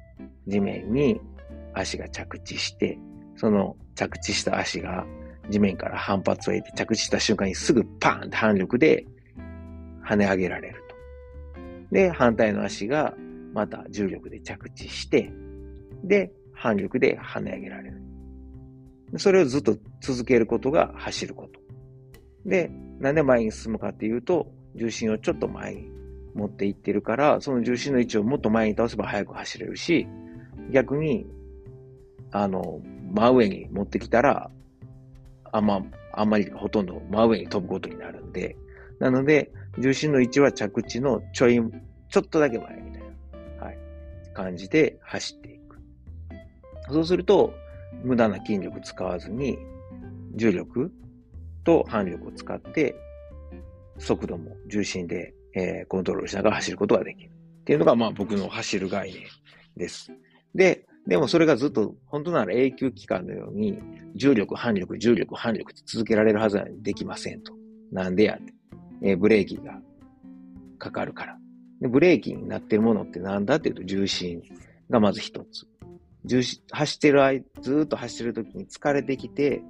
[0.46, 1.20] 地面に
[1.74, 2.98] 足が着地して、
[3.36, 5.06] その着地した足が
[5.50, 9.06] 地面から反発を得て着地した瞬間にすぐパーンって反力で
[10.06, 10.94] 跳ね上げられると。
[11.94, 13.14] で、反対の足が
[13.52, 15.32] また重力で着地して、
[16.04, 18.02] で、反力で跳ね上げられる。
[19.18, 21.60] それをずっと続けることが走ること。
[22.48, 25.90] で、なんで前に進むかっていうと、重心をちょっと前に
[26.34, 30.06] 持っていってるから、その重心の位置をもっと前に倒せば速く走れるし、
[30.70, 31.26] 逆に、
[32.30, 32.80] あの、
[33.12, 34.50] 真上に持ってきたら、
[35.52, 35.82] あんま、
[36.14, 38.56] あんまりほとんど真上に飛ぶことになるんで、
[38.98, 41.60] なので、重心の位置は着地のちょい、
[42.08, 43.02] ちょっとだけ前みたい
[43.58, 43.78] な、はい、
[44.34, 45.76] 感じで走っていく。
[46.90, 47.54] そうすると、
[48.02, 49.58] 無駄な筋力使わずに、
[50.34, 50.90] 重力
[51.64, 52.94] と反力を使って、
[53.98, 57.30] 速度も重心で、えー、コントロールしながら走ることができる。
[57.30, 59.22] っていうのが、まあ僕の走る概念
[59.76, 60.10] です。
[60.54, 63.78] で、でもそれがずっと、本当なら永久期間のように、
[64.14, 67.52] 重力、反力、重力、反力って続けられるはずはできませんと。
[67.90, 68.54] なんでやって。
[69.02, 69.80] えー、ブレーキが
[70.78, 71.38] かかるから。
[71.80, 74.40] でブレーキになってるものってなんだっていうと重心
[74.88, 75.66] がまず一つ。
[76.24, 79.62] 重心、走ってる間、ずっと走ってる時に疲れてきて、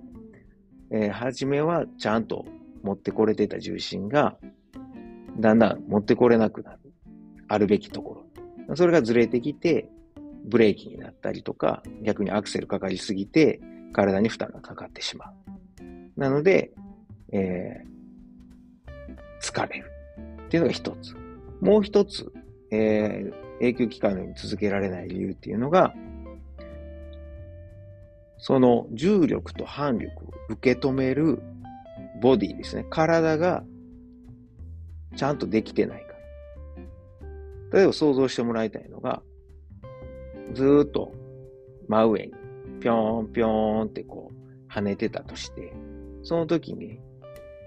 [0.91, 2.45] えー、初めはちゃんと
[2.83, 4.37] 持ってこれてた重心が、
[5.41, 6.79] だんだん持ってこれなくなる。
[7.49, 8.27] あるべきとこ
[8.69, 8.77] ろ。
[8.77, 9.89] それがずれてきて、
[10.45, 13.61] ブレーキになったりとか、逆にアクセルかかりすぎて、
[13.93, 16.21] 体に負担がかかってしまう。
[16.21, 16.73] なので、
[17.33, 17.85] え
[19.43, 19.91] 疲れる。
[20.47, 21.17] っていうのが一つ。
[21.61, 22.33] もう一つ、
[22.71, 25.95] えー、永久期間に続けられない理由っていうのが、
[28.39, 31.41] その重力と反力を受け止める
[32.21, 32.85] ボディですね。
[32.91, 33.63] 体が
[35.17, 36.13] ちゃんとできてないか
[37.73, 37.79] ら。
[37.79, 39.23] 例えば想像してもらいたいのが、
[40.55, 41.13] ずーっと
[41.89, 42.33] 真上に
[42.81, 45.73] ぴょんぴょんってこう跳ねてたとして、
[46.23, 46.99] その時に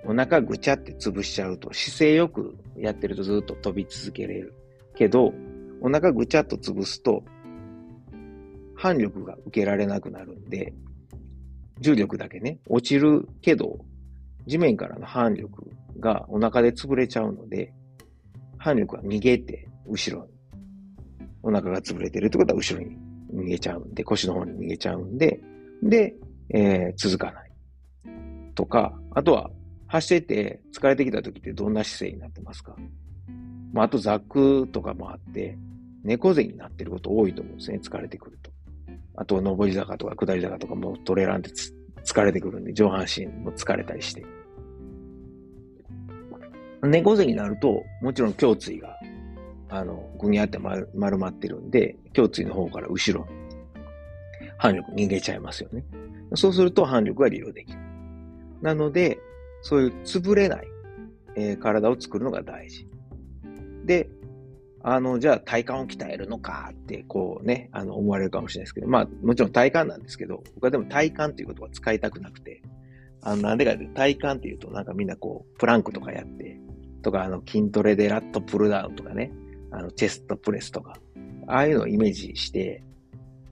[0.08, 4.54] お腹ぐちゃって潰しちゃうと、姿勢よくやってるとずっと飛び続けれる。
[4.96, 5.34] けど、
[5.82, 7.24] お腹ぐちゃっと潰すと、
[8.76, 10.74] 反力が受けられなくなるんで、
[11.80, 13.80] 重力だけね、落ちるけど、
[14.46, 17.74] 地面からの反力がお腹で潰れちゃうので、
[18.58, 20.35] 反力が逃げて、後ろに。
[21.46, 22.98] お腹が潰れてるってことは後ろに
[23.32, 25.40] 逃げちゃうんで、腰の方に逃げちゃうんで、
[25.84, 26.16] で、
[26.50, 27.52] えー、続かない。
[28.56, 29.52] とか、あとは
[29.88, 32.76] 走ってて疲れてきた時ってどんな姿勢になってますか？
[33.74, 35.56] まあ、あとザックとかもあって、
[36.04, 38.52] 猫背になってること多いと思うんですね、疲れてくると。
[39.16, 41.52] あと、上り坂とか下り坂とかもトレーラーって
[42.04, 44.26] 疲れてくるんで、上半身も疲れたりして。
[46.84, 48.96] 猫背になると、もちろん胸椎が、
[49.76, 53.28] あの、ぐにゃって丸まってるんで、胸椎の方から後ろ、
[54.58, 55.86] 反力逃げちゃいますよね。
[56.36, 57.80] そうすると反力が利用できる。
[58.62, 59.20] なので、
[59.62, 60.68] そういう潰れない、
[61.36, 62.88] えー、体を作るのが大事。
[63.86, 64.10] で、
[64.88, 72.62] あの、じゃあ体幹を鍛えるのかって、こうね、あの、思われるかもしれないですけど、まあ、もちろん体幹なんですけど、僕はでも体幹っていうことは使いたくなくて、
[73.22, 76.60] あの、なんでかっていうと体幹っていうと、なんかみんなこう、プランクとかやって、
[77.02, 79.32] とか、あの、筋トレでラットプルダウンとかね、
[79.76, 80.98] あの、チェストプレスとか、
[81.48, 82.82] ああいうのをイメージして、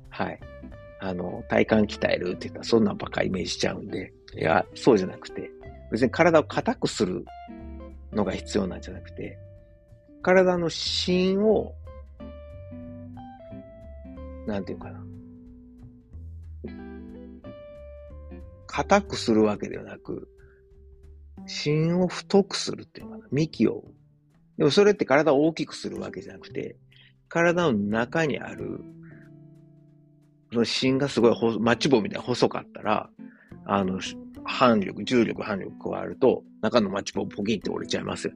[0.09, 0.39] はい。
[1.01, 5.51] あの、体幹鍛えるって言ったら、そんなんばっかイメージしちゃうんで、いや、そうじゃなくて、
[5.91, 7.25] 別に体を硬くする
[8.13, 9.37] のが必要なんじゃなくて、
[10.21, 11.75] 体の芯を、
[14.47, 15.03] なんていうかな。
[18.65, 20.29] 硬くするわけではなく、
[21.47, 23.27] 芯を太くするっていうのかな。
[23.31, 23.83] 幹を。
[24.57, 26.75] でもそれって体を大きくするわけじゃなくて、
[27.27, 28.79] 体の中にある、
[30.51, 33.09] その芯がすごいマッチ棒みたいな細かったら、
[33.65, 33.99] あの、
[34.43, 38.33] 反力、重力、反力加わると、中のマッチ棒ポキンって折れちゃいますよ。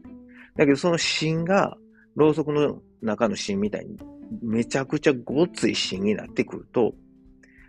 [0.55, 1.77] だけどその芯が、
[2.15, 3.97] ろうそくの中の芯みたいに、
[4.41, 6.95] めちゃくちゃごっつい芯になってくると、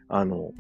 [0.08, 0.52] あの、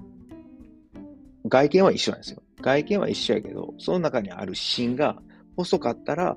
[1.46, 2.42] 外見は一緒なんですよ。
[2.60, 5.16] 外見は一緒やけど、その中にある芯が
[5.56, 6.36] 細かったら、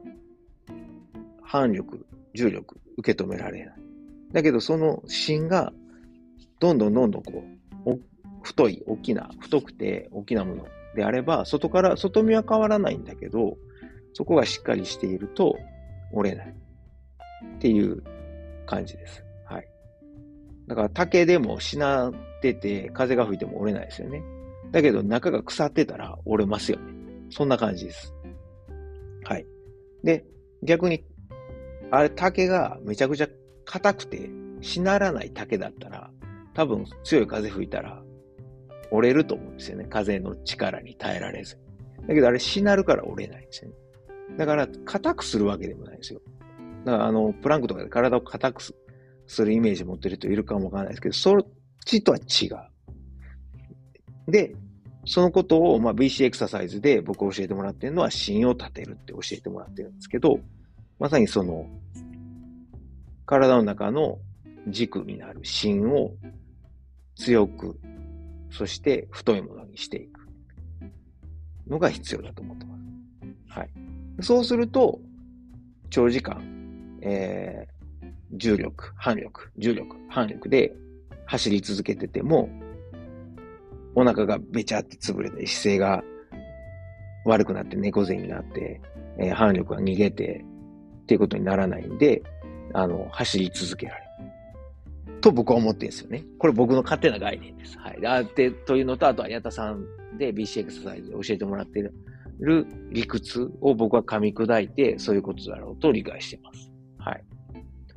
[1.52, 3.76] 反力、重力、受け止められない。
[4.32, 5.74] だけど、その芯が、
[6.62, 7.44] どんどんどんどんこ
[7.86, 8.00] う、
[8.42, 13.58] 太い、大きな、太くて大きなものであれば、外から、外見は変わらないんだけど、
[14.14, 15.58] そこがしっかりしていると
[16.14, 16.56] 折れない。
[17.58, 18.02] っていう
[18.66, 19.22] 感じです。
[19.44, 19.68] はい。
[20.68, 24.24] だから竹でもしなってて風が吹いても折れないですよね。
[24.72, 26.94] だけど中が腐ってたら折れますよね。
[27.30, 28.14] そんな感じです。
[29.26, 29.46] はい。
[30.02, 30.24] で、
[30.64, 31.04] 逆に、
[31.92, 33.28] あれ竹がめちゃくちゃ
[33.66, 34.30] 硬くて
[34.62, 36.10] しならない竹だったら、
[36.54, 38.02] 多分強い風吹いたら
[38.92, 39.86] 折れると思うんですよね。
[39.90, 41.60] 風の力に耐えられず。
[42.08, 43.78] だけどあれしなるから折れないんですよね。
[44.38, 46.22] だから硬くするわけでもないんですよ。
[46.86, 48.62] だからあの、プランクとかで体を硬く
[49.28, 51.42] するイメージ持ってる人いるかもわからないですけど、そっ
[51.86, 52.48] ちとは違
[54.28, 54.32] う。
[54.32, 54.56] で、
[55.06, 60.40] そのことを、まあ、BC エクササイズで僕教えてもらってるのは芯を立てるって教えてもらってるんですけど、
[61.02, 61.66] まさにその、
[63.26, 64.20] 体の中の
[64.68, 66.12] 軸になる芯を
[67.16, 67.80] 強く、
[68.52, 70.20] そして太いものにしていく
[71.68, 73.60] のが必要だと思ってます。
[73.60, 73.70] はい。
[74.22, 75.00] そうすると、
[75.90, 80.72] 長時間、えー、重力、反力、重力、反力で
[81.26, 82.48] 走り続けてても、
[83.96, 86.04] お腹がべちゃって潰れて、姿勢が
[87.26, 88.80] 悪くなって猫背になって、
[89.18, 90.46] えー、反力が逃げて、
[91.02, 92.22] っていうことにならないんで、
[92.74, 95.22] あの、走り続けられる。
[95.22, 96.26] と僕は思ってるんですよね。
[96.40, 97.78] これ僕の勝手な概念です。
[97.78, 98.06] はい。
[98.06, 99.86] あて、というのと、あとは矢田さん
[100.18, 101.94] で BC エクササイズで教えてもらっている
[102.92, 106.72] 理屈を僕は噛み砕いて、そういうことだろうと理解してます。
[106.98, 107.24] はい。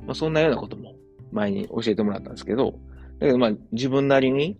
[0.05, 0.95] まあ、そんなようなことも
[1.31, 2.75] 前に教えてもらったんですけど、
[3.19, 4.57] だけどまあ自分なりに、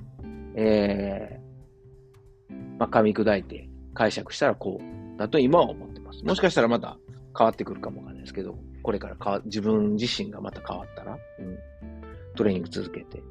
[0.56, 6.24] えー、まあ噛み砕いて解釈したらこうだと今は思ってます。
[6.24, 6.98] もしかしたらまた
[7.38, 11.58] 変わってくるかもわかんないですけど、これからか自分自身がまた変わったら、うん、
[12.36, 13.24] トレーニング続けて。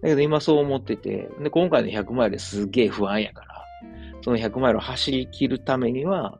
[0.00, 3.64] だけど今そう思ってて、で、今回の100マイルすげえ不安やから、
[4.22, 6.38] その100マイルを走り切るためには、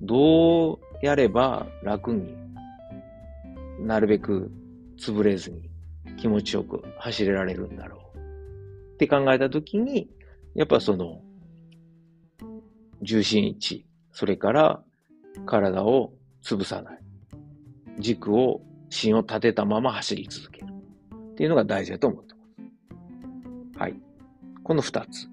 [0.00, 2.34] どうやれば楽に
[3.80, 4.50] なるべく
[4.98, 5.70] 潰れずに
[6.16, 8.18] 気持ちよく走れられるんだろう
[8.94, 10.08] って考えたときに、
[10.54, 11.20] やっぱその
[13.02, 14.82] 重心位置、それから
[15.46, 16.12] 体を
[16.44, 16.98] 潰さない。
[17.98, 20.66] 軸を、芯を立てたまま走り続ける。
[21.32, 22.40] っていうのが大事だと思ってま
[23.76, 23.78] す。
[23.78, 23.94] はい。
[24.62, 25.28] この二つ。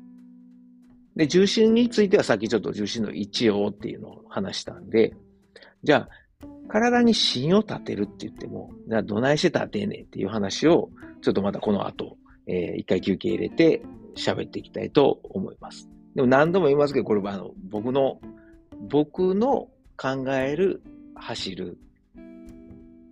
[1.15, 5.13] で、重心についてはさっきちょっと重心の位置をっていうのを話したんで、
[5.84, 6.10] じゃあ、
[6.67, 10.89] 体に芯を立てるって言っても、じゃあどないして立てねんっていう話を、
[11.21, 13.82] ちょっとまたこの後、えー、一回休憩入れて
[14.15, 15.89] 喋っていきたいと思います。
[16.15, 18.19] でも何度も言いますけど、これはあの、僕の、
[18.89, 20.82] 僕の考える
[21.21, 21.77] 走る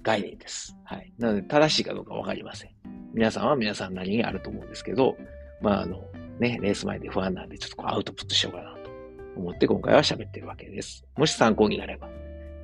[0.03, 0.75] 概念です。
[0.83, 1.13] はい。
[1.17, 2.71] なので、正しいかどうかわかりません。
[3.13, 5.15] 皆さんは皆さんなりにあると思うんですけど、
[5.61, 6.03] まあ、あの、
[6.39, 8.89] ね、レース前で不安なんで、ちょっとこうアウトプットしようかなと
[9.35, 11.05] 思って今回は喋ってるわけです。
[11.17, 12.09] もし参考になれば、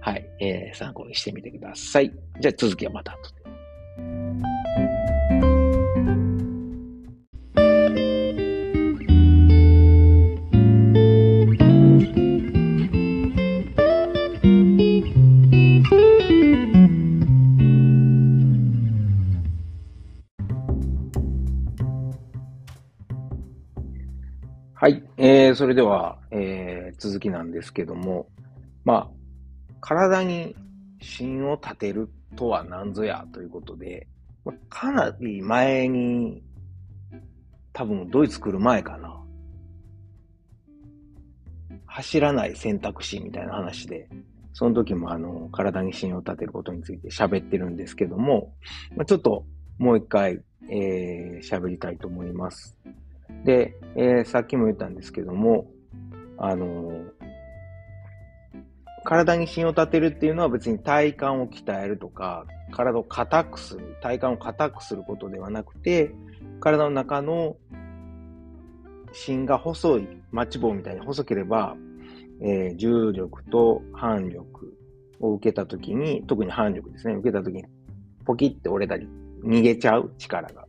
[0.02, 2.12] はい、えー、参考にしてみてください。
[2.40, 4.85] じゃあ続きはまた後で。
[25.56, 28.28] それでは、えー、続きなんですけども、
[28.84, 29.10] まあ、
[29.82, 30.56] 体に
[31.02, 34.08] 芯を立てるとは何ぞやということで、
[34.70, 36.44] かなり前に、
[37.74, 39.22] 多分ドイツ来る前かな。
[41.86, 44.10] 走らない選択肢みたいな話で、
[44.54, 48.54] その時もあの、体に芯を立てることについて喋ってるんですけども、
[48.96, 49.46] ま、ちょっと
[49.78, 52.78] もう一回、えー、喋りたいと思います。
[53.46, 55.68] で、えー、さっきも言ったんですけども、
[56.38, 57.06] あのー、
[59.04, 66.12] 体に芯を立てるっていうのは別に体幹を鍛えるとか、体を硬くする、体幹を硬くすることではなくて、
[66.60, 67.56] 体の中の
[69.14, 71.76] 芯が細い、マッチ棒みたいに細ければ、
[72.42, 74.78] えー、重力と反力
[75.20, 77.64] を受けたときに、特に反力ですね、受けたときに
[78.26, 79.08] ポキって折れたり、
[79.44, 80.66] 逃げちゃう力が。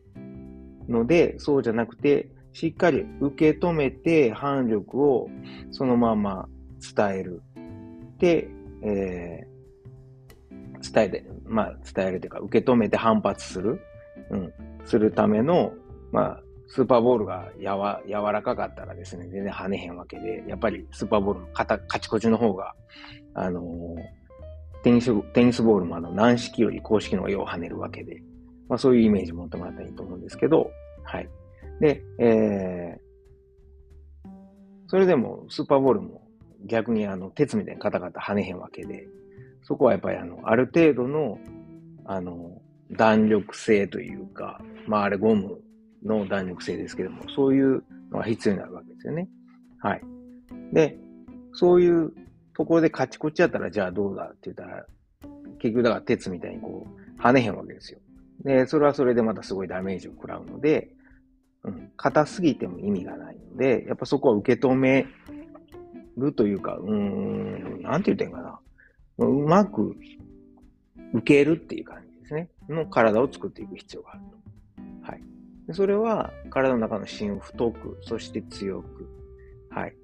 [0.87, 5.29] ので、そうじゃなくて、しっかり受け止めて反力を
[5.69, 6.49] そのまま
[6.95, 7.43] 伝える。
[8.17, 8.49] で、
[8.81, 13.79] えー、伝えて、まあ伝えるというか、受け止めて反発する。
[14.31, 14.53] うん。
[14.85, 15.71] するための、
[16.11, 22.73] まあ、スーパーボールがやわ柔らかかったらですね、全然跳ねへんわけで、やっぱりスーパーボールのカチコチの方が、
[23.35, 28.23] あのー、テニス、テニスボールもあの軟式より公式の方がよう跳ねるわけで、
[28.67, 30.71] まあそういうイメージ持ってもらったらいいと思うんですけど、
[31.03, 31.29] はい。
[31.79, 34.29] で、えー、
[34.87, 36.27] それでもスーパーボールも
[36.65, 39.07] 逆にあの鉄みたいにカタカタ跳ねへんわけで、
[39.63, 41.39] そこはやっぱりあの、ある程度の、
[42.05, 42.61] あの、
[42.91, 45.59] 弾力性というか、まああれゴム
[46.03, 49.27] の弾力性ですけども、そういうのが必要になるわけですよね。
[49.79, 50.01] はい。
[50.73, 50.97] で、
[51.53, 52.13] そういう
[52.55, 54.85] ところでカチコチやったら、じゃあどうだって言ったら、
[55.59, 57.99] 結局だから鉄みたいにこう、跳ねへんわけですよ。
[58.43, 60.91] で、それはそれでまたすごいダメージを食らうので、
[61.67, 65.05] うん、硬すぎても意味がないので、やっぱそこは受け止め
[66.17, 68.59] るというか、うーん、なんて言ってんかな。
[69.19, 69.95] うまく
[71.13, 72.49] 受けるっていう感じですね。
[72.69, 75.11] の体を作っていく必要があると。
[75.11, 75.21] はい。
[75.67, 79.09] でそれは体の中の芯を太く、そして強く。
[79.69, 79.95] はい。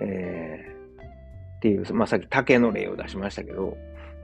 [0.00, 3.76] えー、っていう、まあ、さっき竹の例を出しましたけど、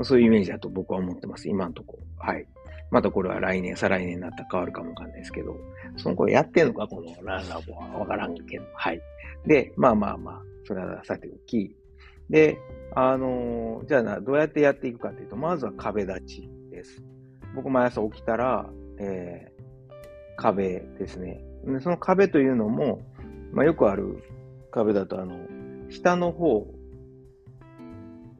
[0.02, 1.48] そういうイメージだと僕は思ってます。
[1.48, 2.02] 今のところ。
[2.18, 2.46] はい。
[2.90, 5.56] またこれは来年、再来年になったら変わるかもわかんないですけど、
[5.98, 9.00] そのこれやってんのか、このランラボはわからんけど、はい。
[9.46, 11.74] で、まあまあまあ、それはさておき、
[12.30, 12.58] で、
[12.94, 17.02] あのー、じゃあな、どうやってやっていくかというと、まずは壁立ちです。
[17.54, 18.68] 僕毎朝起きたら、
[18.98, 21.42] えー、壁ですね。
[21.64, 23.00] でその壁というのも、
[23.52, 24.22] まあ、よくある
[24.70, 25.36] 壁だと、あの、
[25.90, 26.66] 下の方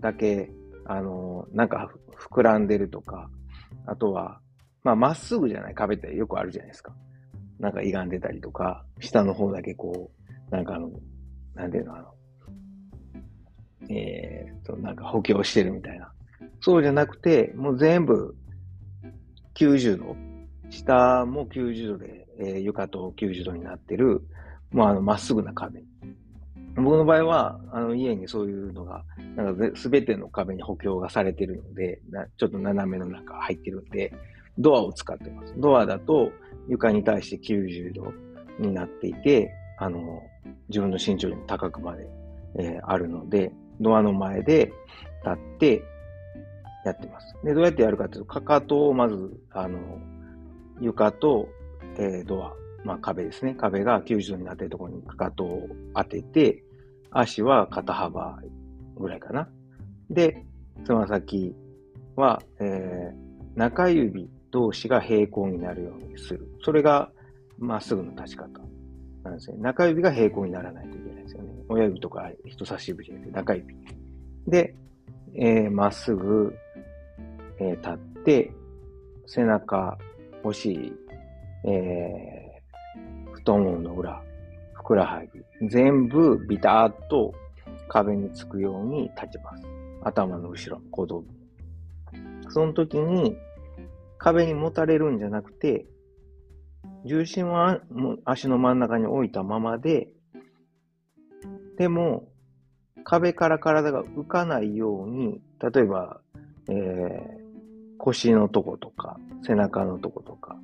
[0.00, 0.50] だけ、
[0.84, 1.90] あのー、なんか
[2.30, 3.30] 膨らんでるとか、
[3.86, 4.40] あとは、
[4.84, 6.94] まあ、まっすぐじゃない壁ってよくあるじゃないですか。
[7.59, 10.11] なんか歪んでたりとか、下の方だけこ
[10.50, 10.90] う、なんかあの、
[11.54, 12.14] なんていうの、あの、
[13.88, 16.12] えー、と、なんか補強してるみたいな。
[16.61, 18.36] そうじゃなくて、もう全部
[19.54, 20.16] 90度。
[20.70, 24.22] 下も90度で、えー、床と90度になってる、
[24.70, 25.82] もうあの、まっすぐな壁。
[26.76, 29.02] 僕の場合は、あの、家にそういうのが、
[29.34, 34.12] なんかすべての壁に補強がされてるので、なちょっと斜めの中入ってるんで、
[34.59, 35.54] ドアを使ってます。
[35.56, 36.30] ドアだと
[36.68, 38.12] 床に対して90度
[38.58, 40.22] になっていて、あの、
[40.68, 42.08] 自分の身長よりも高くまで、
[42.58, 44.72] えー、あるので、ドアの前で
[45.24, 45.82] 立って
[46.84, 47.34] やってます。
[47.44, 49.78] で、どうやってやるかというと、かかとをまず、あの、
[50.80, 51.48] 床と、
[51.96, 52.52] えー、ドア、
[52.84, 53.54] まあ壁ですね。
[53.54, 56.62] 壁が90度になっているところにかかとを当てて、
[57.10, 58.38] 足は肩幅
[58.96, 59.48] ぐらいかな。
[60.10, 60.44] で、
[60.84, 61.54] つま先
[62.16, 66.49] は、えー、中指同士が平行になるようにする。
[66.62, 67.11] それが
[67.59, 68.49] まっすぐの立ち方
[69.24, 69.59] なんですね。
[69.59, 71.53] 中指が平行にならないといけないですよね。
[71.68, 73.76] 親指とか人差し指じゃなくて中指。
[74.46, 74.74] で、
[75.34, 76.55] えー、まっすぐ、
[77.59, 78.53] えー、立って、
[79.26, 79.99] 背中、
[80.42, 80.94] お尻、
[81.64, 84.22] えー、太ももの裏、
[84.72, 87.34] ふくらはぎ、全部ビターっと
[87.88, 89.64] 壁につくように立ちます。
[90.03, 91.26] 頭の後ろ、小道部。
[92.51, 93.36] その時に
[94.18, 95.86] 壁に持たれるんじゃなくて、
[97.04, 97.80] 重心は
[98.24, 100.08] 足の真ん中に置いたままで、
[101.78, 102.28] でも、
[103.04, 106.20] 壁から体が浮かないように、例えば、
[106.68, 110.56] えー、腰のとことか、背中のとことか、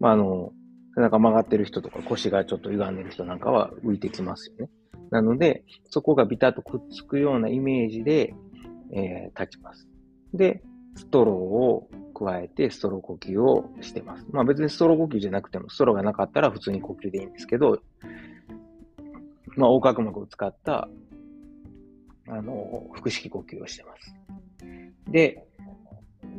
[0.00, 0.52] まあ、あの、
[0.94, 4.70] 背中曲がってる人とか腰がちょっと歪んでる人なんかは浮いてきますよね。
[5.10, 8.34] なので、そこがビタッとくっつくようなイメージで、
[8.92, 9.86] えー、立ちます。
[10.32, 10.62] で、
[10.96, 14.24] ストローを加えてストロー呼吸をしてます。
[14.30, 17.82] まあ別にストロー呼吸じゃなくても、ストローがなかったら普通に呼吸でいいんですけど、
[19.56, 20.88] まあ横隔膜を使った、
[22.28, 24.14] あの、腹式呼吸をしてます。
[25.10, 25.44] で、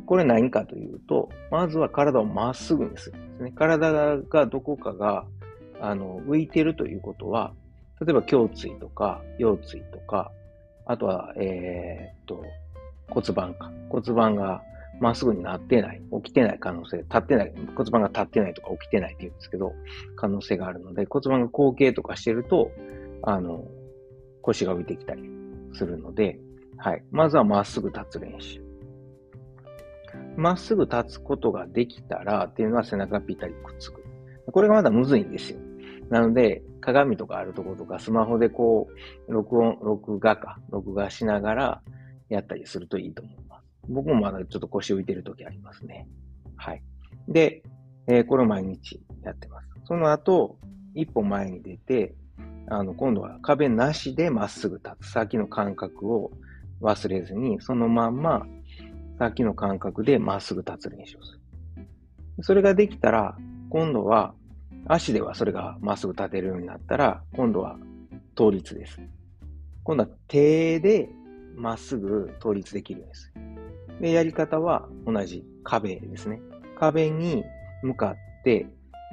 [0.05, 3.51] これ何かというと、まずは体をまっすぐにするんですね。
[3.55, 5.26] 体がどこかが、
[5.80, 7.53] あの、浮いてるということは、
[8.01, 10.32] 例えば胸椎とか腰椎とか、
[10.86, 12.43] あとは、えー、っと、
[13.09, 13.71] 骨盤か。
[13.89, 14.61] 骨盤が
[15.00, 19.74] まっすぐになってない、起きてない可能性、立ってない、骨盤が立ってないとか起きてないって言うんですけど、
[20.16, 22.72] 可能性があるので、骨盤が後傾とかしてると、
[23.24, 23.66] あの、
[24.41, 25.24] 腰が浮いてきたり
[25.74, 26.39] するので、
[26.78, 27.04] はい。
[27.12, 28.62] まずはまっすぐ立つ練習。
[30.38, 34.04] まっすぐ立つことができたら、っていうのは背中がぴったりくっつく。
[34.52, 35.60] これがまだむずいんですよ。
[36.10, 38.88] なので、鏡とかあるところとか、スマホでこ
[39.28, 41.82] う、録音、録画か、録画しながら
[42.30, 43.45] やったりするといいと思います。
[43.88, 46.08] 僕もまだちょっと腰浮いてる時ありますね。
[46.56, 46.84] はい。
[47.28, 47.64] で、
[48.08, 49.68] えー、これを毎日やってます。
[49.86, 50.58] その後、
[50.94, 52.16] 一歩前に出て、
[52.68, 55.12] あの、今度は壁なしでまっすぐ立つ。
[55.12, 56.32] 先の感覚を
[56.82, 58.46] 忘れずに、そのまんま、
[59.20, 61.40] 先の感覚でまっすぐ立つ練習をする。
[62.42, 63.38] それができたら、
[63.70, 64.34] 今度は、
[64.88, 67.78] 足ではそれがまっすぐ立てるようになったら、今度は
[68.38, 69.00] 倒立です。
[69.84, 71.10] 今度は手で
[71.56, 73.64] まっすぐ倒立できるんでする。
[74.00, 76.41] で、やり方は同じ壁ですね。
[76.78, 77.43] 壁に
[77.84, 78.68] 向かって、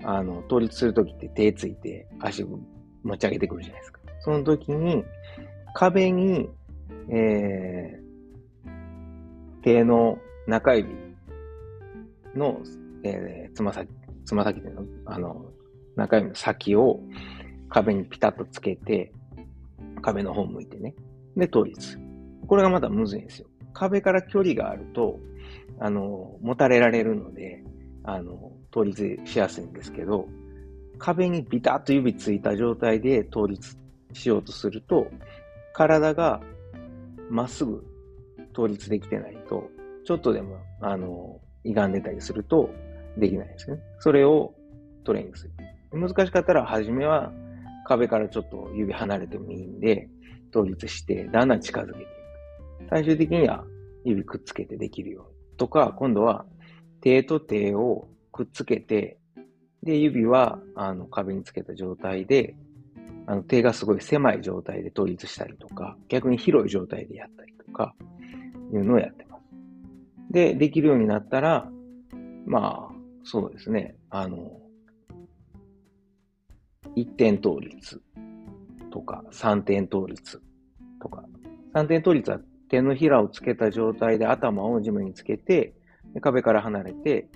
[0.05, 2.59] あの、倒立するときって手ついて足を
[3.03, 4.01] 持ち上げてくるじゃないですか。
[4.21, 5.05] その時に、
[5.75, 6.49] 壁に、
[7.09, 10.91] えー、手の中指
[12.35, 12.61] の、
[13.05, 13.89] えー、つま先、
[14.25, 15.47] つま先での、あの、
[15.97, 17.01] 中指の先を
[17.69, 19.13] 壁にピタッとつけて、
[20.03, 20.95] 壁の方向いてね。
[21.37, 21.99] で、倒立。
[22.47, 23.49] これがまたむずいんですよ。
[23.73, 25.19] 壁から距離があると、
[25.79, 27.63] あの、持たれられるので、
[28.05, 30.29] あの、倒立しやすいんですけど、
[30.99, 33.77] 壁にビタッと指ついた状態で倒立
[34.13, 35.07] しようとすると、
[35.73, 36.41] 体が
[37.31, 37.85] まっすぐ
[38.55, 39.69] 倒立できてないと、
[40.05, 42.71] ちょっとでも、あの、歪んでたりすると
[43.17, 43.79] できないですね。
[44.01, 44.55] それを
[45.05, 45.53] トレーニングする。
[45.93, 47.33] 難しかったら、初めは
[47.87, 50.09] 壁からちょっと指離れてもいいんで、
[50.53, 52.22] 倒立して、だんだん近づけて。
[52.91, 53.65] 最終的には
[54.05, 55.57] 指くっつけてできるように。
[55.57, 56.45] とか、今度は
[57.01, 59.19] 手と手をくっつけて、
[59.83, 62.55] で、指はあの壁につけた状態で、
[63.27, 67.95] あの手がすごい狭い状態で倒立したりとか、逆に広い状態でやったりとか、
[68.73, 69.43] いうのをやってます。
[70.31, 71.71] で、できるようになったら、
[72.47, 74.61] まあ、そうですね、あの、
[76.97, 78.01] 1点倒立
[78.91, 80.43] とか3点倒立
[81.01, 81.25] とか、
[81.75, 82.41] 3点倒立は
[82.73, 85.75] 手のひらをつけた状態で頭を地面につけて、
[86.23, 87.29] 壁から離れて、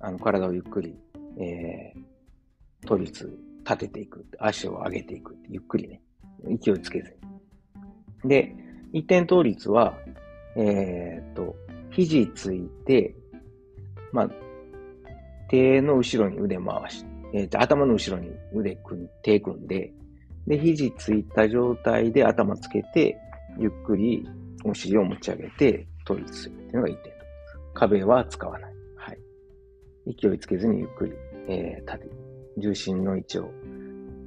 [0.00, 0.96] あの体をゆっくり、
[1.38, 4.24] えー、倒立立てていく。
[4.38, 5.36] 足を上げていく。
[5.50, 6.00] ゆっくりね。
[6.64, 7.14] 勢いつけず
[8.24, 8.30] に。
[8.30, 8.56] で、
[8.94, 9.92] 一点倒立は、
[10.56, 11.54] えー、っと、
[11.90, 13.14] 肘ついて、
[14.10, 14.30] まあ、
[15.50, 17.04] 手の後ろに腕回し、
[17.34, 19.92] えー、と頭の後ろに腕組ん、手組んで、
[20.46, 23.18] で、肘ついた状態で頭つけて、
[23.58, 24.26] ゆっくり
[24.64, 27.12] お尻を持ち上げて倒立するっていうのが一点
[27.74, 28.72] 壁は使わない。
[28.96, 29.18] はい。
[30.18, 31.12] 勢いつけずにゆっくり、
[31.48, 32.10] えー、立て、
[32.58, 33.50] 重心の位置を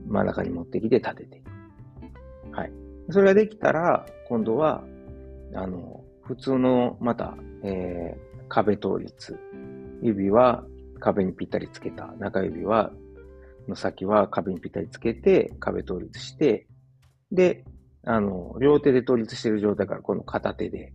[0.07, 1.51] 真ん中に持ってきて立てていく。
[2.51, 2.71] はい。
[3.11, 4.83] それができたら、今度は、
[5.53, 9.37] あの、普通の、また、えー、壁倒立。
[10.01, 10.65] 指は
[10.99, 12.07] 壁にぴったりつけた。
[12.19, 12.91] 中指は、
[13.67, 16.67] の先は壁にぴったりつけて、壁倒立して、
[17.31, 17.63] で、
[18.05, 20.93] あの、両手で倒立している状態から、この片手で、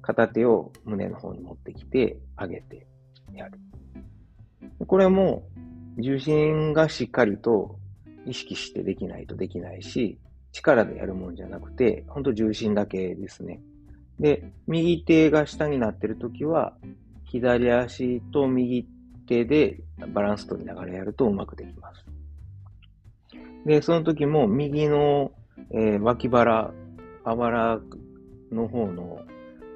[0.00, 2.86] 片手を胸の方に持ってきて、上げて
[3.32, 3.58] やる。
[4.86, 5.44] これも、
[5.98, 7.78] 重心がしっかりと
[8.26, 10.18] 意識してできないとできないし、
[10.52, 13.60] 力でやるもんじゃなくて、ほんと重心だけですね。
[14.18, 16.76] で、右手が下になってるときは、
[17.24, 18.86] 左足と右
[19.26, 19.80] 手で
[20.12, 22.04] バランス取りながらやるとうまくできます。
[23.64, 25.32] で、その時も右の、
[25.70, 26.72] えー、脇腹、
[27.24, 27.80] あばら
[28.50, 29.20] の方の、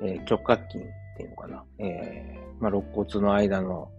[0.02, 1.64] えー、直角筋っていうのかな。
[1.78, 3.90] えー、まあ、肋骨の間の、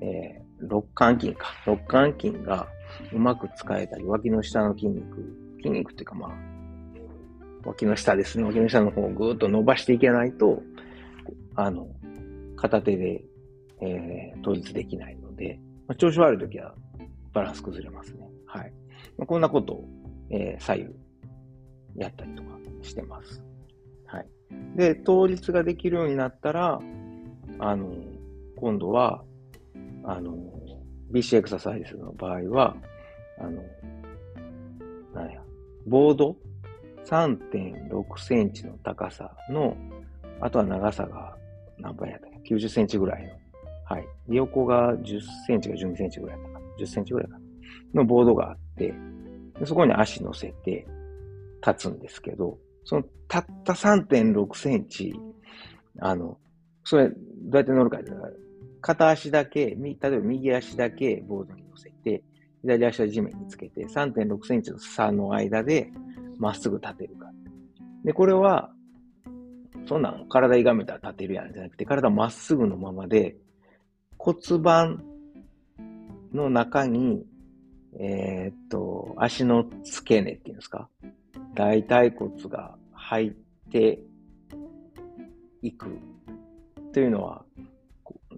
[0.00, 1.46] えー、肋間筋か。
[1.66, 2.68] 肋間筋が
[3.12, 5.16] うまく使えたり、脇の下の筋肉、
[5.58, 6.30] 筋肉っていうかまあ、
[7.64, 8.44] 脇の下ですね。
[8.44, 10.62] 脇の下の方をぐーっと伸ばしていけないと、
[11.54, 11.88] あの、
[12.56, 13.24] 片手で、
[13.80, 16.74] えー、統一できないので、まあ、調子悪い時は
[17.32, 18.28] バランス崩れますね。
[18.46, 18.72] はい。
[19.18, 19.88] まあ、こんなことを、
[20.30, 21.05] えー、左右
[21.96, 22.48] やったりとか
[22.82, 23.42] してます。
[24.06, 24.26] はい。
[24.76, 26.80] で、倒立ができるようになったら、
[27.58, 27.92] あの、
[28.56, 29.22] 今度は、
[30.04, 30.36] あの、
[31.12, 32.76] BC エクササイズの場合は、
[33.38, 33.62] あの、
[35.14, 35.42] なんや、
[35.86, 36.36] ボード
[37.04, 39.76] 3.6センチの高さの、
[40.40, 41.36] あとは長さが
[41.78, 43.30] 何倍やったっけ ?90 センチぐらいの。
[43.84, 44.06] はい。
[44.28, 46.66] 横が10センチか12センチぐらいだったかな。
[46.80, 47.44] 10センチぐらいかな。
[47.94, 48.92] のボードがあって、
[49.64, 50.86] そこに足乗せて
[51.64, 55.14] 立つんですけど、そのたった3.6センチ、
[56.00, 56.38] あの、
[56.84, 57.14] それ、ど
[57.52, 58.10] うやって乗るかって
[58.80, 62.22] 片足だけ、例えば右足だけボードに乗せて、
[62.62, 65.90] 左足は地面につけて、3.6センチの差の間で
[66.38, 67.30] まっすぐ立てるか。
[68.04, 68.70] で、これは、
[69.88, 73.36] そんなん体歪めたら立てるやんじゃなくて、体まっすぐのままで、
[74.18, 75.04] 骨盤
[76.32, 77.24] の中に、
[77.98, 80.88] えー、っと、足の付け根っていうんですか？
[81.54, 83.30] 大腿骨が入っ
[83.70, 84.00] て
[85.62, 85.98] いく
[86.92, 87.44] というのは、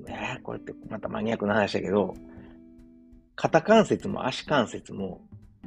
[0.07, 2.15] えー、これってまたマニアックな話だけど、
[3.37, 5.21] 肩関節も足関節も、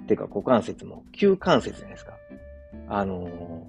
[0.07, 2.13] てか股関節も旧関節じゃないですか。
[2.89, 3.67] あの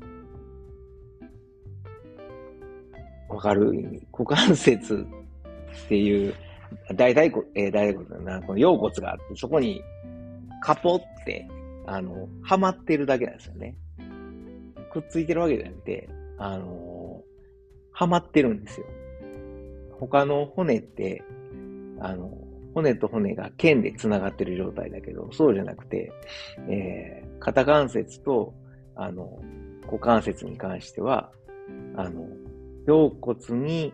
[3.30, 4.06] ー、わかる意味。
[4.12, 5.06] 股関節
[5.86, 6.34] っていう
[6.94, 9.82] 大腿骨、えー、大腿骨だな、この腰骨があって、そこに
[10.62, 11.46] カポって、
[11.86, 13.76] あの、はまってるだけなんですよね。
[14.92, 16.08] くっついてるわけじゃなくて、
[16.38, 17.22] あの
[17.92, 18.86] はまってるんですよ。
[19.98, 21.22] 他の骨って、
[22.00, 22.30] あの、
[22.74, 26.12] 骨と骨が腱で繋がってる状態だけど、そうじゃなくて、
[26.68, 28.54] えー、肩関節と、
[28.96, 29.40] あの、
[29.84, 31.30] 股関節に関しては、
[31.96, 32.26] あの、
[32.86, 33.92] 腰骨に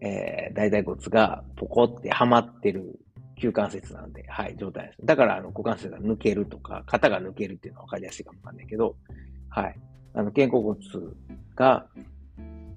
[0.00, 2.98] えー、大腿骨がポコってはまってる
[3.38, 4.98] 旧関節なんで、はい、状態です。
[5.04, 8.96] だから、あの、股関節が抜けるとか、肩が抜けるっていうのは分かりやすいかもわかんないけど、
[9.48, 9.78] はい。
[10.14, 10.78] あの、肩甲骨
[11.54, 11.86] が、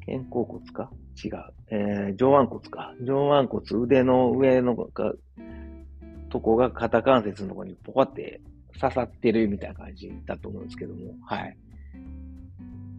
[0.05, 0.89] 肩甲骨か？
[1.23, 1.31] 違う。
[1.69, 2.93] えー、上腕骨か。
[3.01, 5.13] 上腕骨、腕の上のが、
[6.29, 8.41] とこが肩関節のとこにポコって
[8.79, 11.57] 刺さってるみたいな感じだと思うんですけども、はい。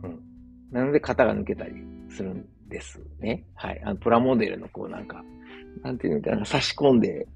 [0.04, 0.20] うん。
[0.70, 1.72] なので、肩が抜けたり
[2.10, 3.44] するんですね。
[3.54, 3.82] はい。
[3.84, 5.24] あの、プラモデルのこうなんか、
[5.82, 7.26] なんていうのかな、差し込んで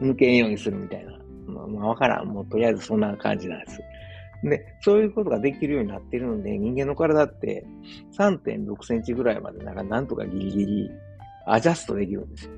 [0.00, 1.12] 抜けんようにするみたいな。
[1.46, 2.28] まあ、まあ、わからん。
[2.28, 3.80] もうとりあえずそんな感じなんです。
[4.44, 7.66] で、そういうことができるようになってるので、人間の体って
[8.16, 10.90] 3.6センチぐらいまでなんかなんとかギリギリ
[11.46, 12.52] アジャストできるんですよ。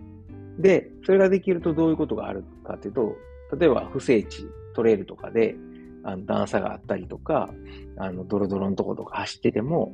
[0.59, 3.17] で、それができるとどういうことがあるかというと、
[3.59, 5.55] 例えば不整地、トレイルとかで、
[6.03, 7.51] あの段差があったりとか、
[7.97, 9.93] あの、ドロドロのとことか走ってても、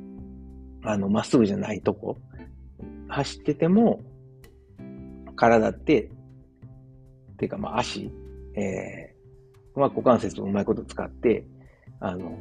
[0.83, 2.17] あの、まっすぐじゃないとこ、
[3.07, 4.01] 走ってても、
[5.35, 6.09] 体って、
[7.37, 8.11] っていうかまあ足、
[8.55, 11.45] えー、まあ股関節をうまいこと使って、
[11.99, 12.35] あの、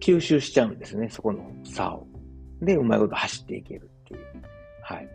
[0.00, 2.06] 吸収しちゃうんですね、そこの差を。
[2.60, 4.20] で、うまいこと走っていけるっていう。
[4.82, 5.08] はい。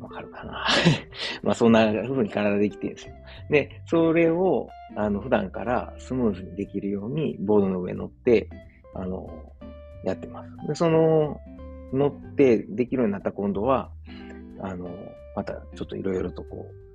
[0.00, 0.66] わかるかな
[1.42, 3.14] まあそんな風に体できてるんですよ。
[3.50, 8.48] で、それを、あの、普段からスムーズにできるように、ボードの上に乗って、
[8.94, 9.28] あの、
[10.02, 10.66] やってます。
[10.66, 11.38] で、その、
[11.92, 13.90] 乗ってできるようになった今度は、
[14.60, 14.88] あの、
[15.36, 16.87] またちょっといろいろとこう、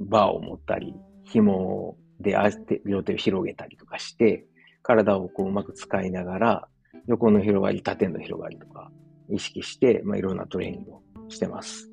[0.00, 0.94] バーを持ったり、
[1.24, 2.36] 紐で
[2.84, 4.46] 両手を広げたりとかして、
[4.82, 6.68] 体をこううまく使いながら、
[7.06, 8.90] 横の広がり、縦の広がりとか
[9.28, 11.88] 意識して、まあ、いろんなトレーニングをしてます。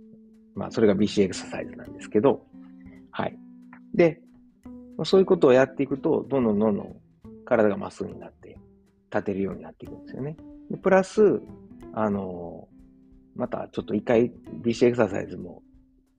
[0.55, 2.45] まあ、それが BC エクササイズなんですけど、
[3.11, 3.37] はい。
[3.93, 4.19] で、
[5.03, 6.95] そういうことをやっていくと、どんどんどんどん
[7.45, 8.57] 体がまっすぐになって、
[9.11, 10.35] 立てるようになっていくんですよね。
[10.69, 11.41] でプラス、
[11.93, 12.67] あの、
[13.35, 14.31] またちょっと一回
[14.63, 15.61] BC エクササイズも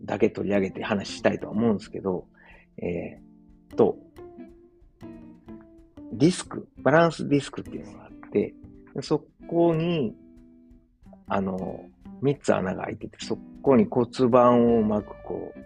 [0.03, 2.27] だけ取り上げて話したいとは思うんですけど、
[2.79, 3.97] えー、と、
[6.13, 8.55] ディスク、バランスディスクっていうのがあって、
[9.03, 10.15] そこに、
[11.27, 11.85] あの、
[12.21, 15.61] 三つ穴が開いてて、そこに骨盤をうまくこう、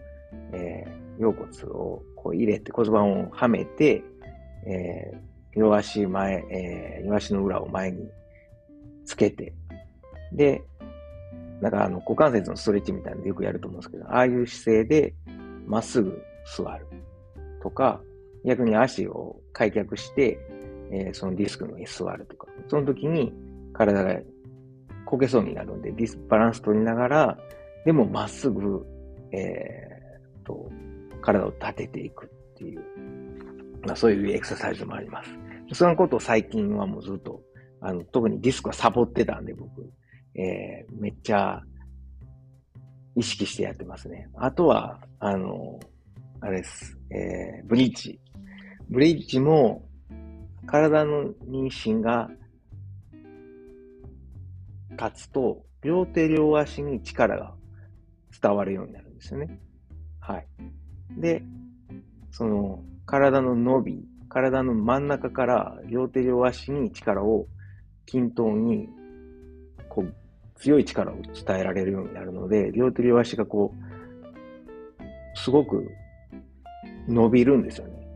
[0.52, 4.02] えー、腰骨をこう入れて、骨盤をはめて、
[4.66, 8.08] えー、両足前、えー、両足の裏を前に
[9.04, 9.54] つけて、
[10.32, 10.62] で、
[11.62, 15.14] なんかあの、股関節のストレッチみたいなのよくやると思うんですけど、ああいう姿勢で
[15.64, 16.20] まっすぐ
[16.56, 16.86] 座る
[17.62, 18.00] とか、
[18.44, 20.38] 逆に足を開脚して、
[20.90, 23.32] えー、そのディスクの上に座るとか、その時に
[23.72, 24.20] 体が
[25.04, 27.38] こけそうになるんで、ディスバランス取りながら、
[27.84, 28.84] でもまっすぐ、
[29.30, 30.68] えー、と、
[31.20, 32.80] 体を立てていくっていう、
[33.86, 35.30] まあ、そういうエクササイズもあります。
[35.74, 37.40] そのことを最近はもうずっと、
[37.80, 39.88] あの、特にディスクはサボってたんで、僕、
[40.34, 41.60] えー、めっちゃ
[43.14, 44.28] 意識してやってますね。
[44.34, 45.78] あとは、あの、
[46.40, 48.18] あれです、えー、ブリッジ。
[48.88, 49.88] ブリッジも、
[50.66, 52.30] 体の妊娠が
[54.92, 57.54] 立つと、両手両足に力が
[58.40, 59.60] 伝わるようになるんですよね。
[60.20, 60.46] はい。
[61.18, 61.42] で、
[62.30, 67.46] その、体の伸び、体の真ん中から両手両足に力を
[68.06, 68.88] 均等に、
[69.88, 70.14] こう、
[70.62, 75.90] 強い力を伝えられるようになるので、両手両足がこう、すごく
[77.08, 78.06] 伸びるんですよね。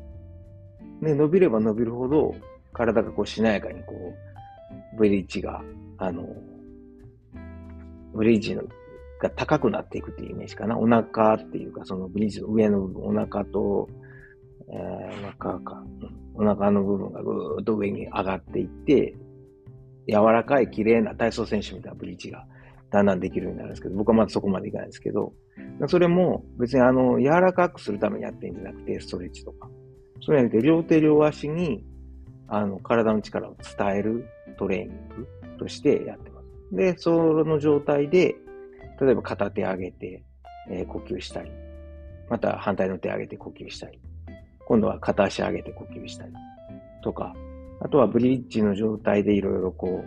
[1.03, 2.37] で、伸びれば伸びるほど、
[2.73, 3.95] 体がこうしなやかにこ
[4.95, 5.61] う、ブリッジが、
[5.99, 6.25] あの、
[8.15, 8.63] ブリッジが
[9.31, 10.79] 高くなっていくっていうイメージかな。
[10.79, 13.89] お腹っていうか、そのブリッジの上の部分、お腹と、
[14.69, 15.85] えー、お腹か、
[16.35, 19.17] お腹の部分がぐーっと上に上がっていって、
[20.07, 22.47] 柔らかい綺麗な体操選手みたいなブリッジが
[22.91, 25.33] だんだんできるようになるんですけど、僕はまだそこまでいかないんですけど、
[25.89, 29.69] それも別にあの、柔らかくするためにやってるんじゃなくて、ストレッチとか。
[30.21, 31.85] それじゃなくて、両手両足に、
[32.49, 34.27] あの、体の力を伝える
[34.59, 35.27] トレーニング
[35.59, 36.77] としてやってます。
[36.77, 37.13] で、そ
[37.45, 38.37] の状態で、
[39.01, 40.23] 例えば片手上げて、
[40.71, 41.51] えー、呼吸したり、
[42.29, 44.01] また反対の手上げて呼吸したり、
[44.67, 46.33] 今度は片足上げて呼吸したり、
[47.03, 47.35] とか、
[47.81, 50.05] あとはブリッジの状態でいろいろこ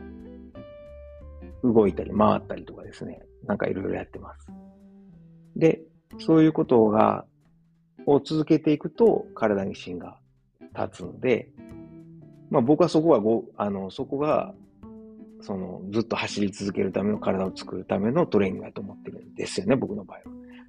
[1.64, 4.48] う、動いたり回ったりとかですね、なんかいろいろやってます。
[5.56, 5.82] で、
[6.20, 7.26] そういうことが、
[8.06, 10.18] を続けていくと体に芯が
[10.76, 11.50] 立つので、
[12.50, 14.54] まあ僕はそこはご、あの、そこが、
[15.42, 20.24] その、ずっと走り続けるための体を作るためのトレーニングだと思ってるんですよね、僕の場合は。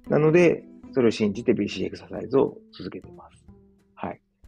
[0.09, 3.40] なので、それを信じて BC エクササイズを続けています。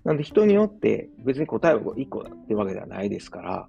[0.03, 3.67] なので人によって別に答えは1個だってわけではないですから、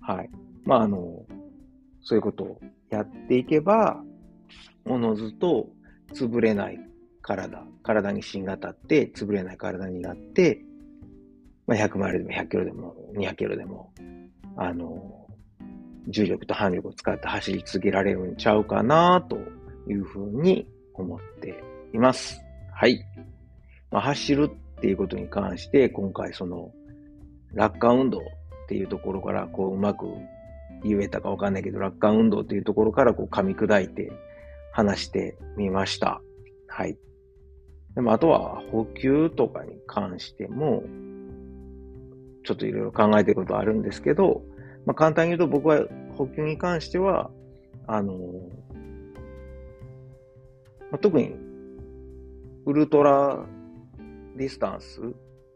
[0.00, 0.30] はい。
[0.64, 1.24] まああの、
[2.02, 2.60] そういうことを
[2.90, 4.02] やっていけば、
[4.84, 5.68] おのずと
[6.14, 6.80] 潰れない
[7.22, 10.64] 体、体に芯が立って潰れない体になって、
[11.66, 13.92] まあ、100マイルでも100キロでも200キロでも、
[14.56, 15.26] あの、
[16.08, 19.38] 重力と反力を使って走り続けられるんちゃうかなと
[19.88, 21.62] いうふうに思って
[21.92, 22.40] います。
[22.72, 23.04] はい。
[23.90, 26.72] まあ、走るっていうことに関して、今回その、
[27.52, 28.22] 落下運動っ
[28.68, 30.06] ていうところから、こう、うまく
[30.84, 34.12] 言えたかわかんないけど、落下運動っていうところから、こう、噛み砕いて
[34.72, 36.22] 話してみました。
[36.68, 36.96] はい。
[37.96, 40.84] でも、あとは、補給とかに関しても、
[42.44, 44.42] ちょっといろいろ考えてることあるんですけど、
[44.86, 45.84] まあ、簡単に言うと僕は
[46.16, 47.30] 補給に関しては、
[47.88, 48.14] あの、
[50.90, 51.34] まあ、特に、
[52.64, 53.44] ウルトラ
[54.38, 55.14] ディスタンス、も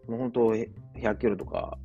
[0.09, 1.79] う本当100キロとか、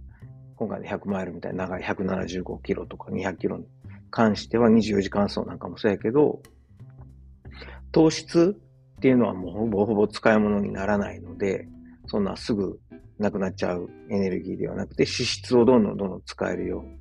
[0.56, 3.66] 今回の100マイルみたいな長い175キロとか200キロに
[4.10, 6.41] 関しては24時間走なんかもそうやけど、
[7.91, 8.58] 糖質
[8.98, 11.68] っていうのはもうほぼほぼ使い物にならないので、
[12.08, 12.80] そんなすぐ
[13.20, 16.98] なくなっちゃうエネルギーではなくて、脂質をどんどんどんどん使えるように、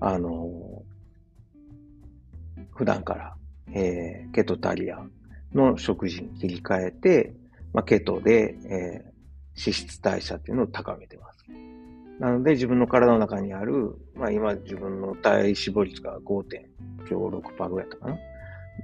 [0.00, 0.82] あの
[2.74, 3.36] 普段から、
[3.74, 4.98] えー、ケトタリア
[5.54, 7.34] の食事に切り替えて、
[7.72, 9.11] まあ、ケトで、えー、
[9.56, 11.44] 脂質代謝っていうのを高めてます。
[12.18, 18.12] なので自分の体の中にある、まあ今自分の体脂肪率が5.56%ぐらいだったか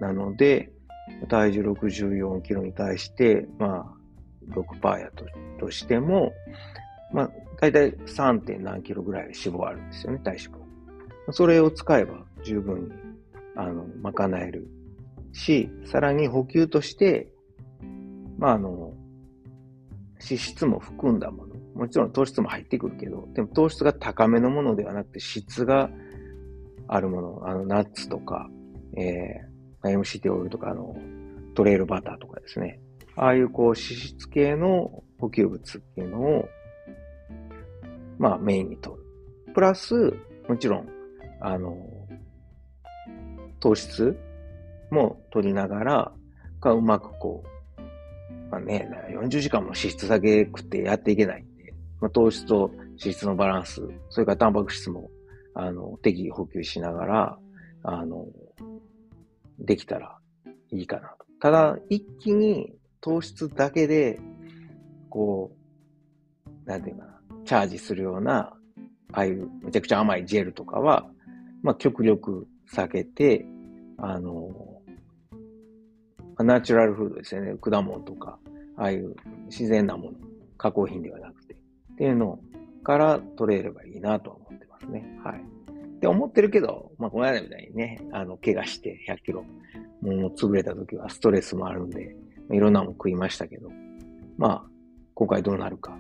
[0.01, 0.09] な。
[0.09, 0.73] なので、
[1.29, 5.25] 体重64キロに対して、まあ6%やと
[5.61, 6.33] としても、
[7.13, 8.41] まあ大体 3.
[8.41, 10.55] 点何キロぐらい脂肪あるんですよね、体脂
[11.29, 11.33] 肪。
[11.33, 12.91] それを使えば十分に、
[13.57, 14.69] あの、賄える
[15.33, 17.33] し、さらに補給として、
[18.39, 18.95] まあ、あの、
[20.21, 21.55] 脂質も含んだもの。
[21.75, 25.91] もちろん糖質も入ってくるけど、でも糖質が高めのものではなくて質が
[26.89, 28.49] あるもの、あの、ナッツとか、
[28.97, 30.97] えー、MCT オイルとか、あの、
[31.55, 32.81] トレイルバターとかですね。
[33.15, 36.49] ああいうこう脂質系の補給物っていうのを、
[38.19, 39.03] まあメインに取る。
[39.55, 40.15] プラス、
[40.49, 40.89] もちろん、
[41.41, 41.77] あの、
[43.61, 44.17] 糖質
[44.91, 46.13] も取りながら、
[46.61, 47.49] がうまくこう、
[48.51, 52.71] まあね、40時間も脂質だけ食ってやっていけないんで、まあ、糖質と
[53.01, 55.11] 脂質のバランス、それからタンパク質も、
[55.55, 57.39] あの、適宜補給しながら、
[57.83, 58.27] あの、
[59.59, 60.19] できたら
[60.71, 61.27] いいかなと。
[61.41, 64.19] ただ、一気に糖質だけで、
[65.11, 65.53] こ
[66.47, 68.55] う、なんていうかな、チャージするような、
[69.13, 71.07] ああいうめちゃくちゃ甘いジェルとかは、
[71.63, 73.47] まあ、極力避けて、
[73.97, 74.78] あの、
[76.45, 77.55] ナチュラルフードですよね。
[77.61, 78.39] 果物とか、
[78.77, 79.15] ああいう
[79.47, 80.19] 自然なもの、
[80.57, 82.39] 加工品ではなくて、っていうの
[82.85, 85.19] から取れればいいなと思ってますね。
[85.25, 85.41] はい。
[85.99, 89.45] って思ってるけど、まあ、この間みたいにね、あの、怪我して100キロ、
[90.01, 92.15] もう潰れた時はストレスもあるんで、
[92.53, 93.69] いろんなもん食いましたけど、
[94.37, 94.71] まあ、
[95.15, 95.99] 今回どうなるか、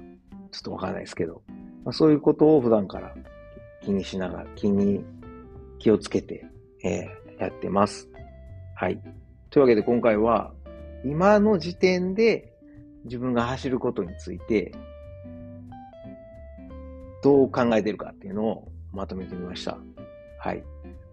[0.52, 1.42] ちょっとわかんないですけど、
[1.84, 3.12] まあ、そういうことを普段から
[3.82, 5.04] 気にしながら、気に、
[5.80, 6.46] 気をつけて、
[6.84, 8.08] えー、やってます。
[8.76, 9.00] はい。
[9.50, 10.52] というわけで今回は、
[11.04, 12.52] 今の時点で
[13.04, 14.72] 自分が走ることについて、
[17.22, 19.78] どう考えてるかっていうのをまとめてみました。
[20.38, 20.62] はい。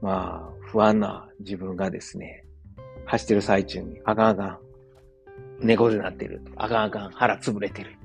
[0.02, 2.46] まあ、不安な自分がですね、
[3.06, 4.60] 走ってる最中に、あかんあかん、
[5.62, 7.96] 猫背になってる、あかんあかん、腹潰れてる、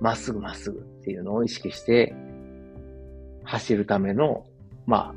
[0.00, 2.14] まっすぐまっすぐっていうのを意識して、
[3.44, 4.46] 走るための、
[4.86, 5.14] まあ、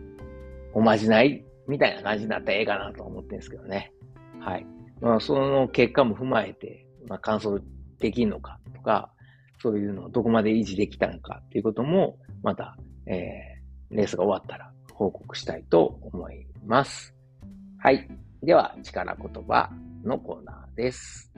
[0.73, 3.92] おまじないみたいな感じになったらええかなと思ってるんですけどね。
[4.43, 4.65] はい。
[4.99, 7.59] まあ、その結果も踏まえて、まあ、感想
[7.99, 9.09] できるのかとか、
[9.61, 12.75] そういうのをどこまで維持できたのかっていうことも、また、
[13.05, 17.15] えー、レースが終わったら報告したいと思います。
[17.79, 18.07] はい。
[18.41, 19.69] では、力言葉
[20.03, 21.31] のコーナーです。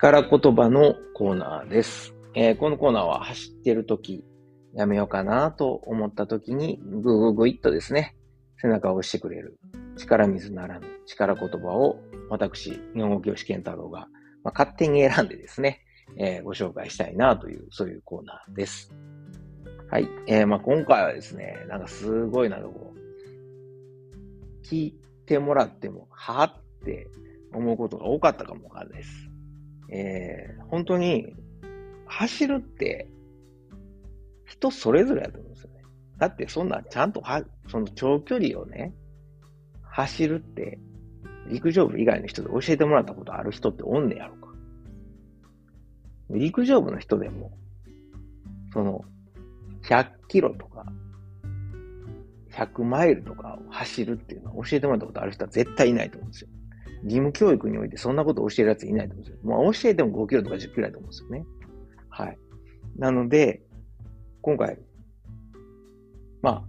[0.00, 2.14] 力言葉のコーナーです。
[2.32, 4.24] えー、このコーナーは走ってるとき、
[4.72, 8.14] やめようかなと思ったときに、ぐぐぐいっとですね、
[8.62, 9.58] 背中を押してくれる
[9.96, 11.98] 力水ならぬ力言葉を
[12.30, 14.06] 私、日本語教師健太郎が、
[14.44, 15.80] まあ、勝手に選んでですね、
[16.16, 18.94] えー、ご紹介したいなという、そういうコーナーです。
[19.90, 20.08] はい。
[20.28, 27.08] えー、まあ今回はですね、なんかすごいなんかこう、聞いてもらっても、はって
[27.52, 29.27] 思うことが多かったかもわかんないです。
[29.88, 31.34] えー、本当に、
[32.06, 33.08] 走るって、
[34.46, 35.82] 人それぞれだと思うんですよね。
[36.18, 38.94] だってそんな、ちゃんとは、その長距離をね、
[39.82, 40.78] 走るって、
[41.48, 44.48] 陸上部以外の人で教えてもらったことある人っておんねやろか。
[46.30, 47.52] 陸上部の人でも、
[48.72, 49.04] その、
[49.84, 50.84] 100キロとか、
[52.52, 56.48] 100マイルとかを走るっていうのを教えてもらったことある人は絶対いないと思うんですよ。
[57.04, 59.38] 義務教育においてそんなことを教えるやついないと思うんですよ。
[59.44, 61.44] まあ教えても5キロとか10キロだと思うんですよね。
[62.08, 62.38] はい。
[62.96, 63.62] なので、
[64.42, 64.78] 今回、
[66.42, 66.64] まあ、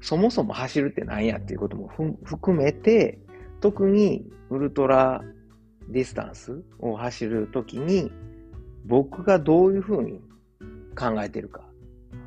[0.00, 1.88] そもそも走るって何やっていうことも
[2.24, 3.18] 含めて、
[3.60, 5.22] 特にウルトラ
[5.88, 8.10] ディスタンスを走るときに、
[8.84, 10.20] 僕がどういうふうに
[10.96, 11.64] 考えてるか、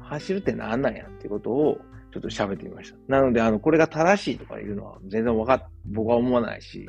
[0.01, 1.77] 走るって何なんやっていうことを
[2.11, 2.97] ちょっと喋ってみました。
[3.07, 6.87] なので、あの、これが正しいとかいうのは全然わかっ、僕は思わないし、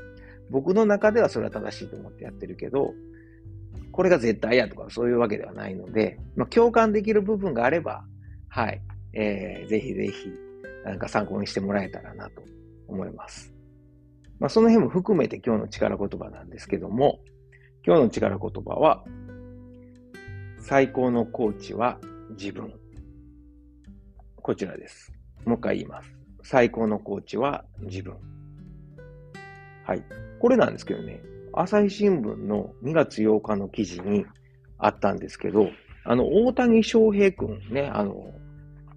[0.50, 2.92] 僕の中ではそれは正しいと思ってやってるけど、
[3.92, 8.04] これが絶対やとかそういうわけではないので、まあ、共感できる部分があれば、
[8.48, 8.80] はい、
[9.12, 10.32] えー、ぜひぜひ、
[10.84, 12.42] なんか参考にしてもらえたらなと
[12.88, 13.52] 思います。
[14.38, 17.20] まあ、その辺も含めて今日の力言葉なんですけども、
[17.86, 19.04] 今日の力言葉は、
[20.58, 21.98] 最高のコーチは
[22.30, 22.72] 自分。
[24.36, 25.12] こちらです。
[25.44, 26.10] もう一回言います。
[26.42, 28.14] 最高のコーチは自分。
[29.84, 30.29] はい。
[30.40, 31.22] これなんですけどね、
[31.52, 34.24] 朝日新聞の2月8日の記事に
[34.78, 35.68] あったんですけど、
[36.04, 38.32] あの、大谷翔平君ね、あの、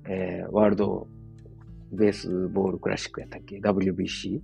[0.07, 1.07] えー、ワールド
[1.91, 4.39] ベースボールクラシックやったっけ ?WBC?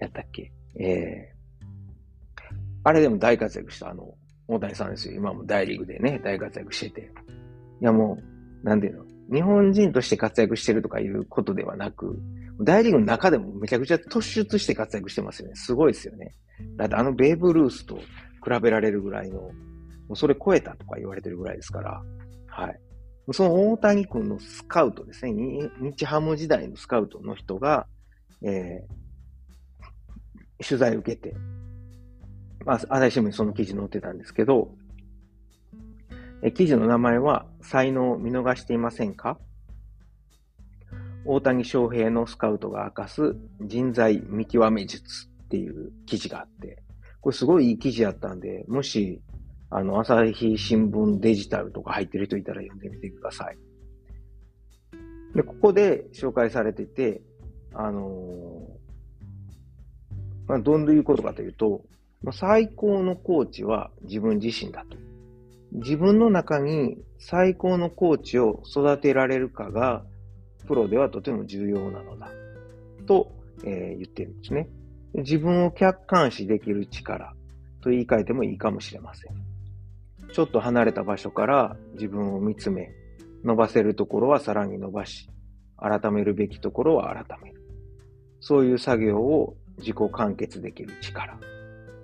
[0.00, 2.42] やったっけえー、
[2.82, 4.14] あれでも大活躍したあの、
[4.48, 5.14] 大谷さんですよ。
[5.14, 7.12] 今も大リーグでね、大活躍してて。
[7.80, 8.18] いやも
[8.62, 12.18] う、なんていうの日本人として活躍してるとかいうことではなく、
[12.60, 15.54] 大リーグの中でもめちゃくちゃ突出して活躍してますよね。
[15.56, 16.34] すごいですよね。
[16.76, 18.02] だってあのベーブ・ルースと比
[18.62, 19.50] べられるぐらいの、も
[20.10, 22.02] うそれ超えたとか言われてるぐらいですから、
[22.46, 22.80] はい。
[23.32, 27.86] その大谷君のスカウトですね、日ハム時代のスカウトの人が、
[28.42, 31.34] えー、取材を受けて、
[32.66, 34.74] まあ、朝日新聞にその記事載ってたんですけど、
[36.46, 39.38] え記事の名前は、才能を見逃していませんか？
[41.24, 46.82] 大谷翔平のスカウトが明かす人材見極め術っていう記事があって、
[47.22, 49.22] これすごいいい記事やったんで、もし、
[49.70, 53.56] あの、朝日新聞デジタルとか入ってる人いたら読んでみてください。
[55.34, 57.22] で、ここで紹介されてて、
[57.72, 61.80] あのー、まあ、どういうことかというと、
[62.32, 64.98] 最高のコーチは自分自身だと。
[65.74, 70.04] 自分の中に最高のコーチを育てられるかが、
[70.66, 72.30] プロではとても重要なのだ。
[73.06, 73.32] と、
[73.64, 74.68] えー、言ってるんですね。
[75.14, 77.34] 自分を客観視できる力
[77.82, 79.32] と言い換えてもいいかもしれません。
[80.32, 82.90] ちょっと離れた場所から自分を見つめ、
[83.44, 85.28] 伸ばせるところはさらに伸ばし、
[85.76, 87.60] 改めるべきところは改める。
[88.40, 91.38] そういう作業を自己完結できる力。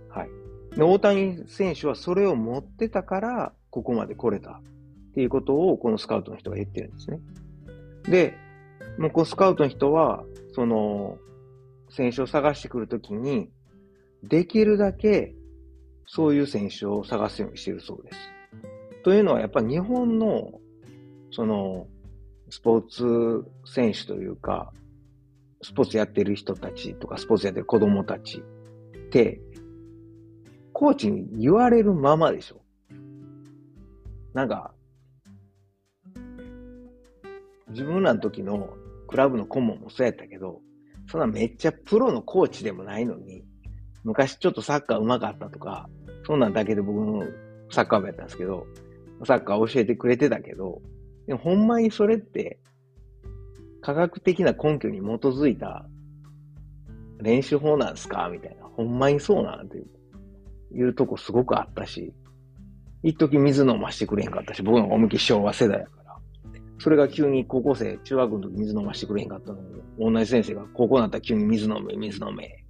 [0.08, 0.76] はい。
[0.76, 4.60] で大谷選手はそれを持ってたから、ここまで来れた
[5.10, 7.20] っていうことをこのスカウトの人が言ってるんですね。
[8.04, 8.34] で、
[8.98, 11.18] もうこのスカウトの人は、その、
[11.90, 13.50] 選手を探してくるときに、
[14.22, 15.34] できるだけ
[16.12, 18.18] そういう選手を探すようにしているそうです。
[19.04, 20.60] というのはやっぱり日本の、
[21.30, 21.86] その、
[22.50, 24.72] スポーツ選手というか、
[25.62, 29.40] スポーツやってる人たちとか、スポーツやってる子供たちって、
[30.72, 32.59] コーチに言われるままでしょ。
[34.34, 34.72] なんか、
[37.68, 38.68] 自分らの時の
[39.08, 40.60] クラブの顧問もそうやったけど、
[41.08, 43.44] そんなめっちゃプロのコーチでもないのに、
[44.04, 45.88] 昔ちょっとサッカー上手かったとか、
[46.26, 47.24] そんなんだけで僕も
[47.70, 48.66] サッカー部やったんですけど、
[49.24, 50.80] サッカー教えてくれてたけど、
[51.26, 52.58] でもほんまにそれって、
[53.82, 55.86] 科学的な根拠に基づいた
[57.18, 58.28] 練習法なんですか？
[58.30, 58.64] みたいな。
[58.64, 59.78] ほんまにそうなんて
[60.72, 62.12] いうとこすごくあったし、
[63.02, 66.16] 一時水飲ましてくれへんかったし、僕の思いっき昭和世代やから。
[66.78, 72.64] それが急に高校生、中学の時水飲ましてくれへんかったのに、同じ先生が高校になったら急に水飲め、水飲め。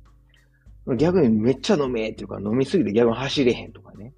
[0.96, 4.12] 逆にめっちゃ飲めっていうか、飲みすぎて逆に走れへんとかね。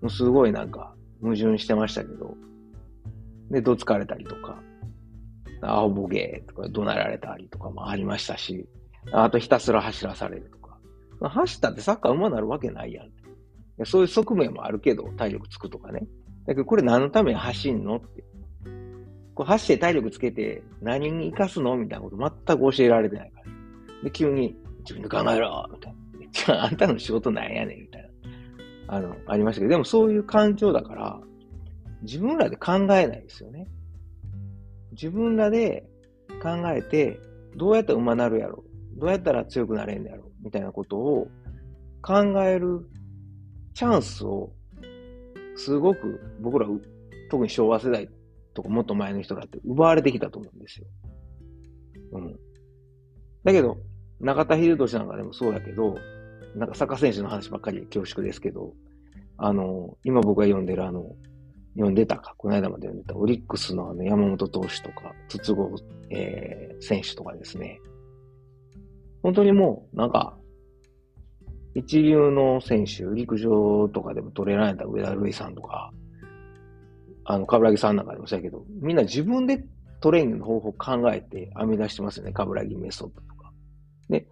[0.00, 2.34] もうすごいなんか矛盾してましたけど。
[3.50, 4.60] で、どつかれたりとか、
[5.62, 8.68] アホボケとか怒鳴られたりとかもありましたし、
[9.12, 10.78] あとひたすら走らされるとか。
[11.20, 13.10] 走ったってサッカー上手なるわけないやん。
[13.84, 16.06] そういう側面もあるけど、体力つくとかね。
[16.46, 18.24] だけどこれ何のために走んのって。
[19.34, 23.46] こう走って体力つけて何に活かすのみたいなこと全く教えられてないから。
[24.04, 25.98] で、急に自分で考えろみたいな。
[26.32, 28.08] じゃあ、あんたの仕事なんやねんみたいな。
[28.94, 31.20] あの、ありましたけど、でもそういう環境だから、
[32.02, 33.68] 自分らで考えないですよね。
[34.92, 35.84] 自分らで
[36.42, 37.20] 考えて、
[37.56, 38.64] どうやったら馬なるやろ
[38.98, 41.28] どうやったら強くなれんやろみたいなことを
[42.02, 42.88] 考える
[43.78, 44.50] チャンスを
[45.54, 46.66] すごく僕ら、
[47.30, 48.08] 特に昭和世代
[48.52, 50.86] とかもっと前の人だって奪われてきたと思うんですよ。
[52.10, 52.36] うん。
[53.44, 53.78] だけど、
[54.18, 55.94] 中田秀俊なんかでもそうやけど、
[56.56, 58.72] なんかサッカー選手の話ばっかりで恐縮ですけど、
[59.36, 61.14] あの、今僕が読んでるあの、
[61.74, 65.62] 読んでたか、この間まで読んでたオリックスのあの山本投手とか、筒香、
[66.10, 67.78] えー、選手とかですね。
[69.22, 70.36] 本当にもう、なんか、
[71.74, 75.92] 一流の選手、陸上とかでも取れられた上田瑠衣さんとか、
[77.24, 79.64] あの、かぶらぎさんなんかでもそうやけど、みんな自分で
[80.00, 82.32] トレーニングの方法を考えて編み出してますよね。
[82.32, 83.52] かぶらぎメソッドとか。
[84.08, 84.26] で、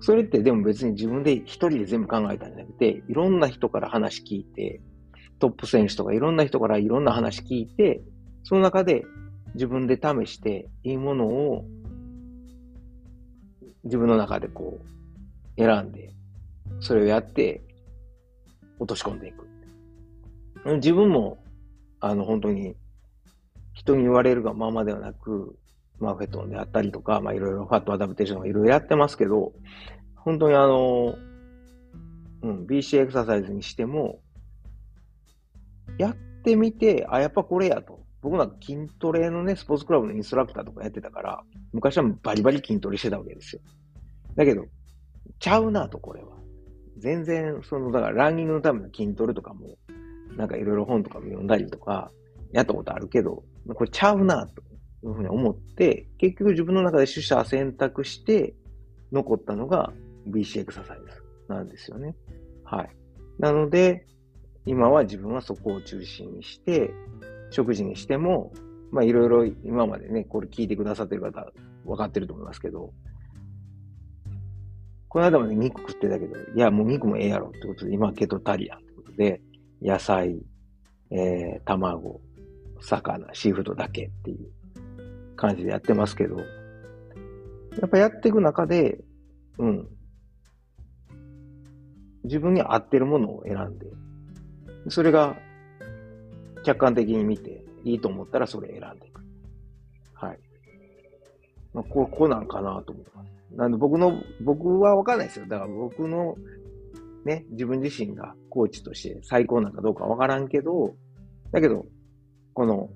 [0.00, 4.80] それってでも別に自分で一人で全部考えたんじゃなくて、いろんな人から話聞いて、
[5.38, 8.02] トップ選手とかいろんな人からいろんな話聞いて、
[8.42, 9.04] その中で
[9.54, 11.64] 自分で試していいものを
[13.84, 16.14] 自分の中でこう選んで、
[16.80, 17.62] それをやって
[18.78, 19.46] 落とし込んでいく。
[20.76, 21.42] 自分も
[22.00, 22.76] あの本当に
[23.72, 25.56] 人に言われるがままではなく、
[25.98, 29.52] マーフェットンであったりとか、まあいろいろファットアダプテーションとかいろいろやってますけど、
[30.16, 31.14] 本当にあの、
[32.42, 34.20] うん、BC エクササイズにしても、
[35.98, 38.00] やってみて、あ、やっぱこれやと。
[38.22, 43.62] 僕なんか筋トレのね、スポーツクラブのインストラクターとかやってたから、昔はバリバリ筋トレしてたわけですよ。
[44.36, 44.66] だけど、
[45.38, 46.39] ちゃうなと、これは。
[46.98, 49.76] 全然、その、だからランニングのための筋トレとかも、
[50.36, 52.10] なんかいろいろ本とかも読んだりとか、
[52.52, 54.62] やったことあるけど、これちゃうなと
[55.06, 58.54] いうふうに思って、結局自分の中で取捨選択して、
[59.12, 59.92] 残ったのが
[60.28, 61.04] BC エクササイズ
[61.48, 62.14] なんですよね。
[62.64, 62.90] はい。
[63.38, 64.06] なので、
[64.66, 66.92] 今は自分はそこを中心にして、
[67.50, 68.52] 食事にしても、
[68.92, 71.50] まあいろいろ今までね、これ聞いてくださってる方、
[71.84, 72.92] 分かってると思いますけど、
[75.10, 79.42] この間まで肉食ってたけど、いや、もう肉もええやろってことで、今ケトタリアンってことで、
[79.82, 80.40] 野菜、
[81.10, 82.20] えー、卵、
[82.80, 86.44] 魚、シーフードだけっていう感じでやってますけど、や
[87.86, 89.00] っぱやっていく中で、
[89.58, 89.88] うん、
[92.22, 93.86] 自分に合ってるものを選んで、
[94.90, 95.36] それが
[96.62, 99.22] 客観的に見ていいと思ったらそれ選んでいく。
[100.14, 100.38] はい。
[101.74, 103.39] まあ、こう、こうなんかなと思ってます。
[103.56, 105.46] なんで僕の、僕はわかんないですよ。
[105.46, 106.36] だから僕の
[107.24, 110.94] ね、自分自身がコーチとして最高なんかどうかわからんけど、
[111.52, 111.86] だけど、
[112.54, 112.90] この、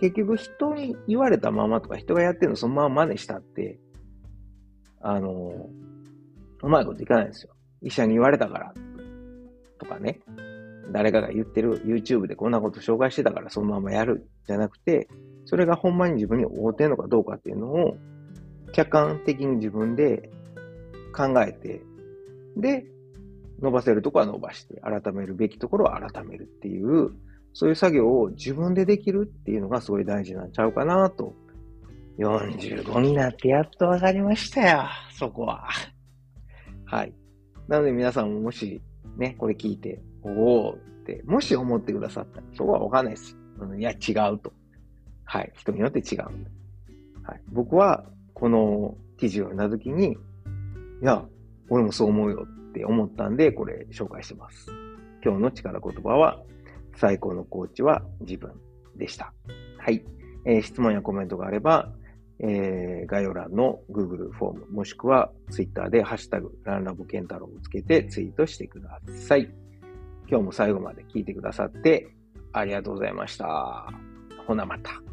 [0.00, 3.78] 結局人に言われたままとか人がやってるのそのまま真似したって、
[5.00, 5.68] あの、
[6.62, 7.54] うまいこといかないんですよ。
[7.82, 8.74] 医者に言われたから
[9.78, 10.20] とかね、
[10.92, 15.08] 誰かが言ってる YouTube でこんなこと紹介してたからそのままやるじゃなくて、
[15.44, 17.96] それがほんまに自分に合うてんのかどうかっていうのを
[18.72, 20.30] 客観的に自分で
[21.14, 21.82] 考えて、
[22.56, 22.86] で、
[23.60, 27.10] 伸ばせるところは伸ばして、改めるべきところは改めるっていう、
[27.52, 31.34] そういう作業を自分でできるっていうのがすごい大事なんちゃうかなと。
[32.18, 35.68] 45になってやっとわかりましたよ、そこは。
[36.84, 37.14] はい。
[37.66, 38.82] なので皆さんももし
[39.16, 43.36] ね、これ聞いて、おおって、もし思ってくださったら、そこはわかんないです。
[43.78, 44.52] いや、違うと。
[45.24, 45.52] はい。
[45.56, 46.22] 人によって違う。
[47.22, 47.42] はい。
[47.52, 48.04] 僕は、
[48.40, 50.16] この記事を読んだときに、い
[51.02, 51.24] や、
[51.68, 54.66] 俺もそう思うよって思ったんで、これ紹介してます。
[55.22, 56.42] 今日の力言葉は、
[56.96, 58.52] 最高のコーチは自分
[58.96, 59.32] でした。
[59.78, 60.02] はい。
[60.46, 61.92] えー、質問やコメントがあれば、
[62.38, 69.50] えー、概要欄の Google フォーム、もしくは Twitter でハッシュタグ、ランラボケンタロウをつけてツイートしてください。
[70.28, 72.08] 今日も最後まで聞いてくださって
[72.52, 73.92] ありがとうございました。
[74.46, 75.09] ほなまた。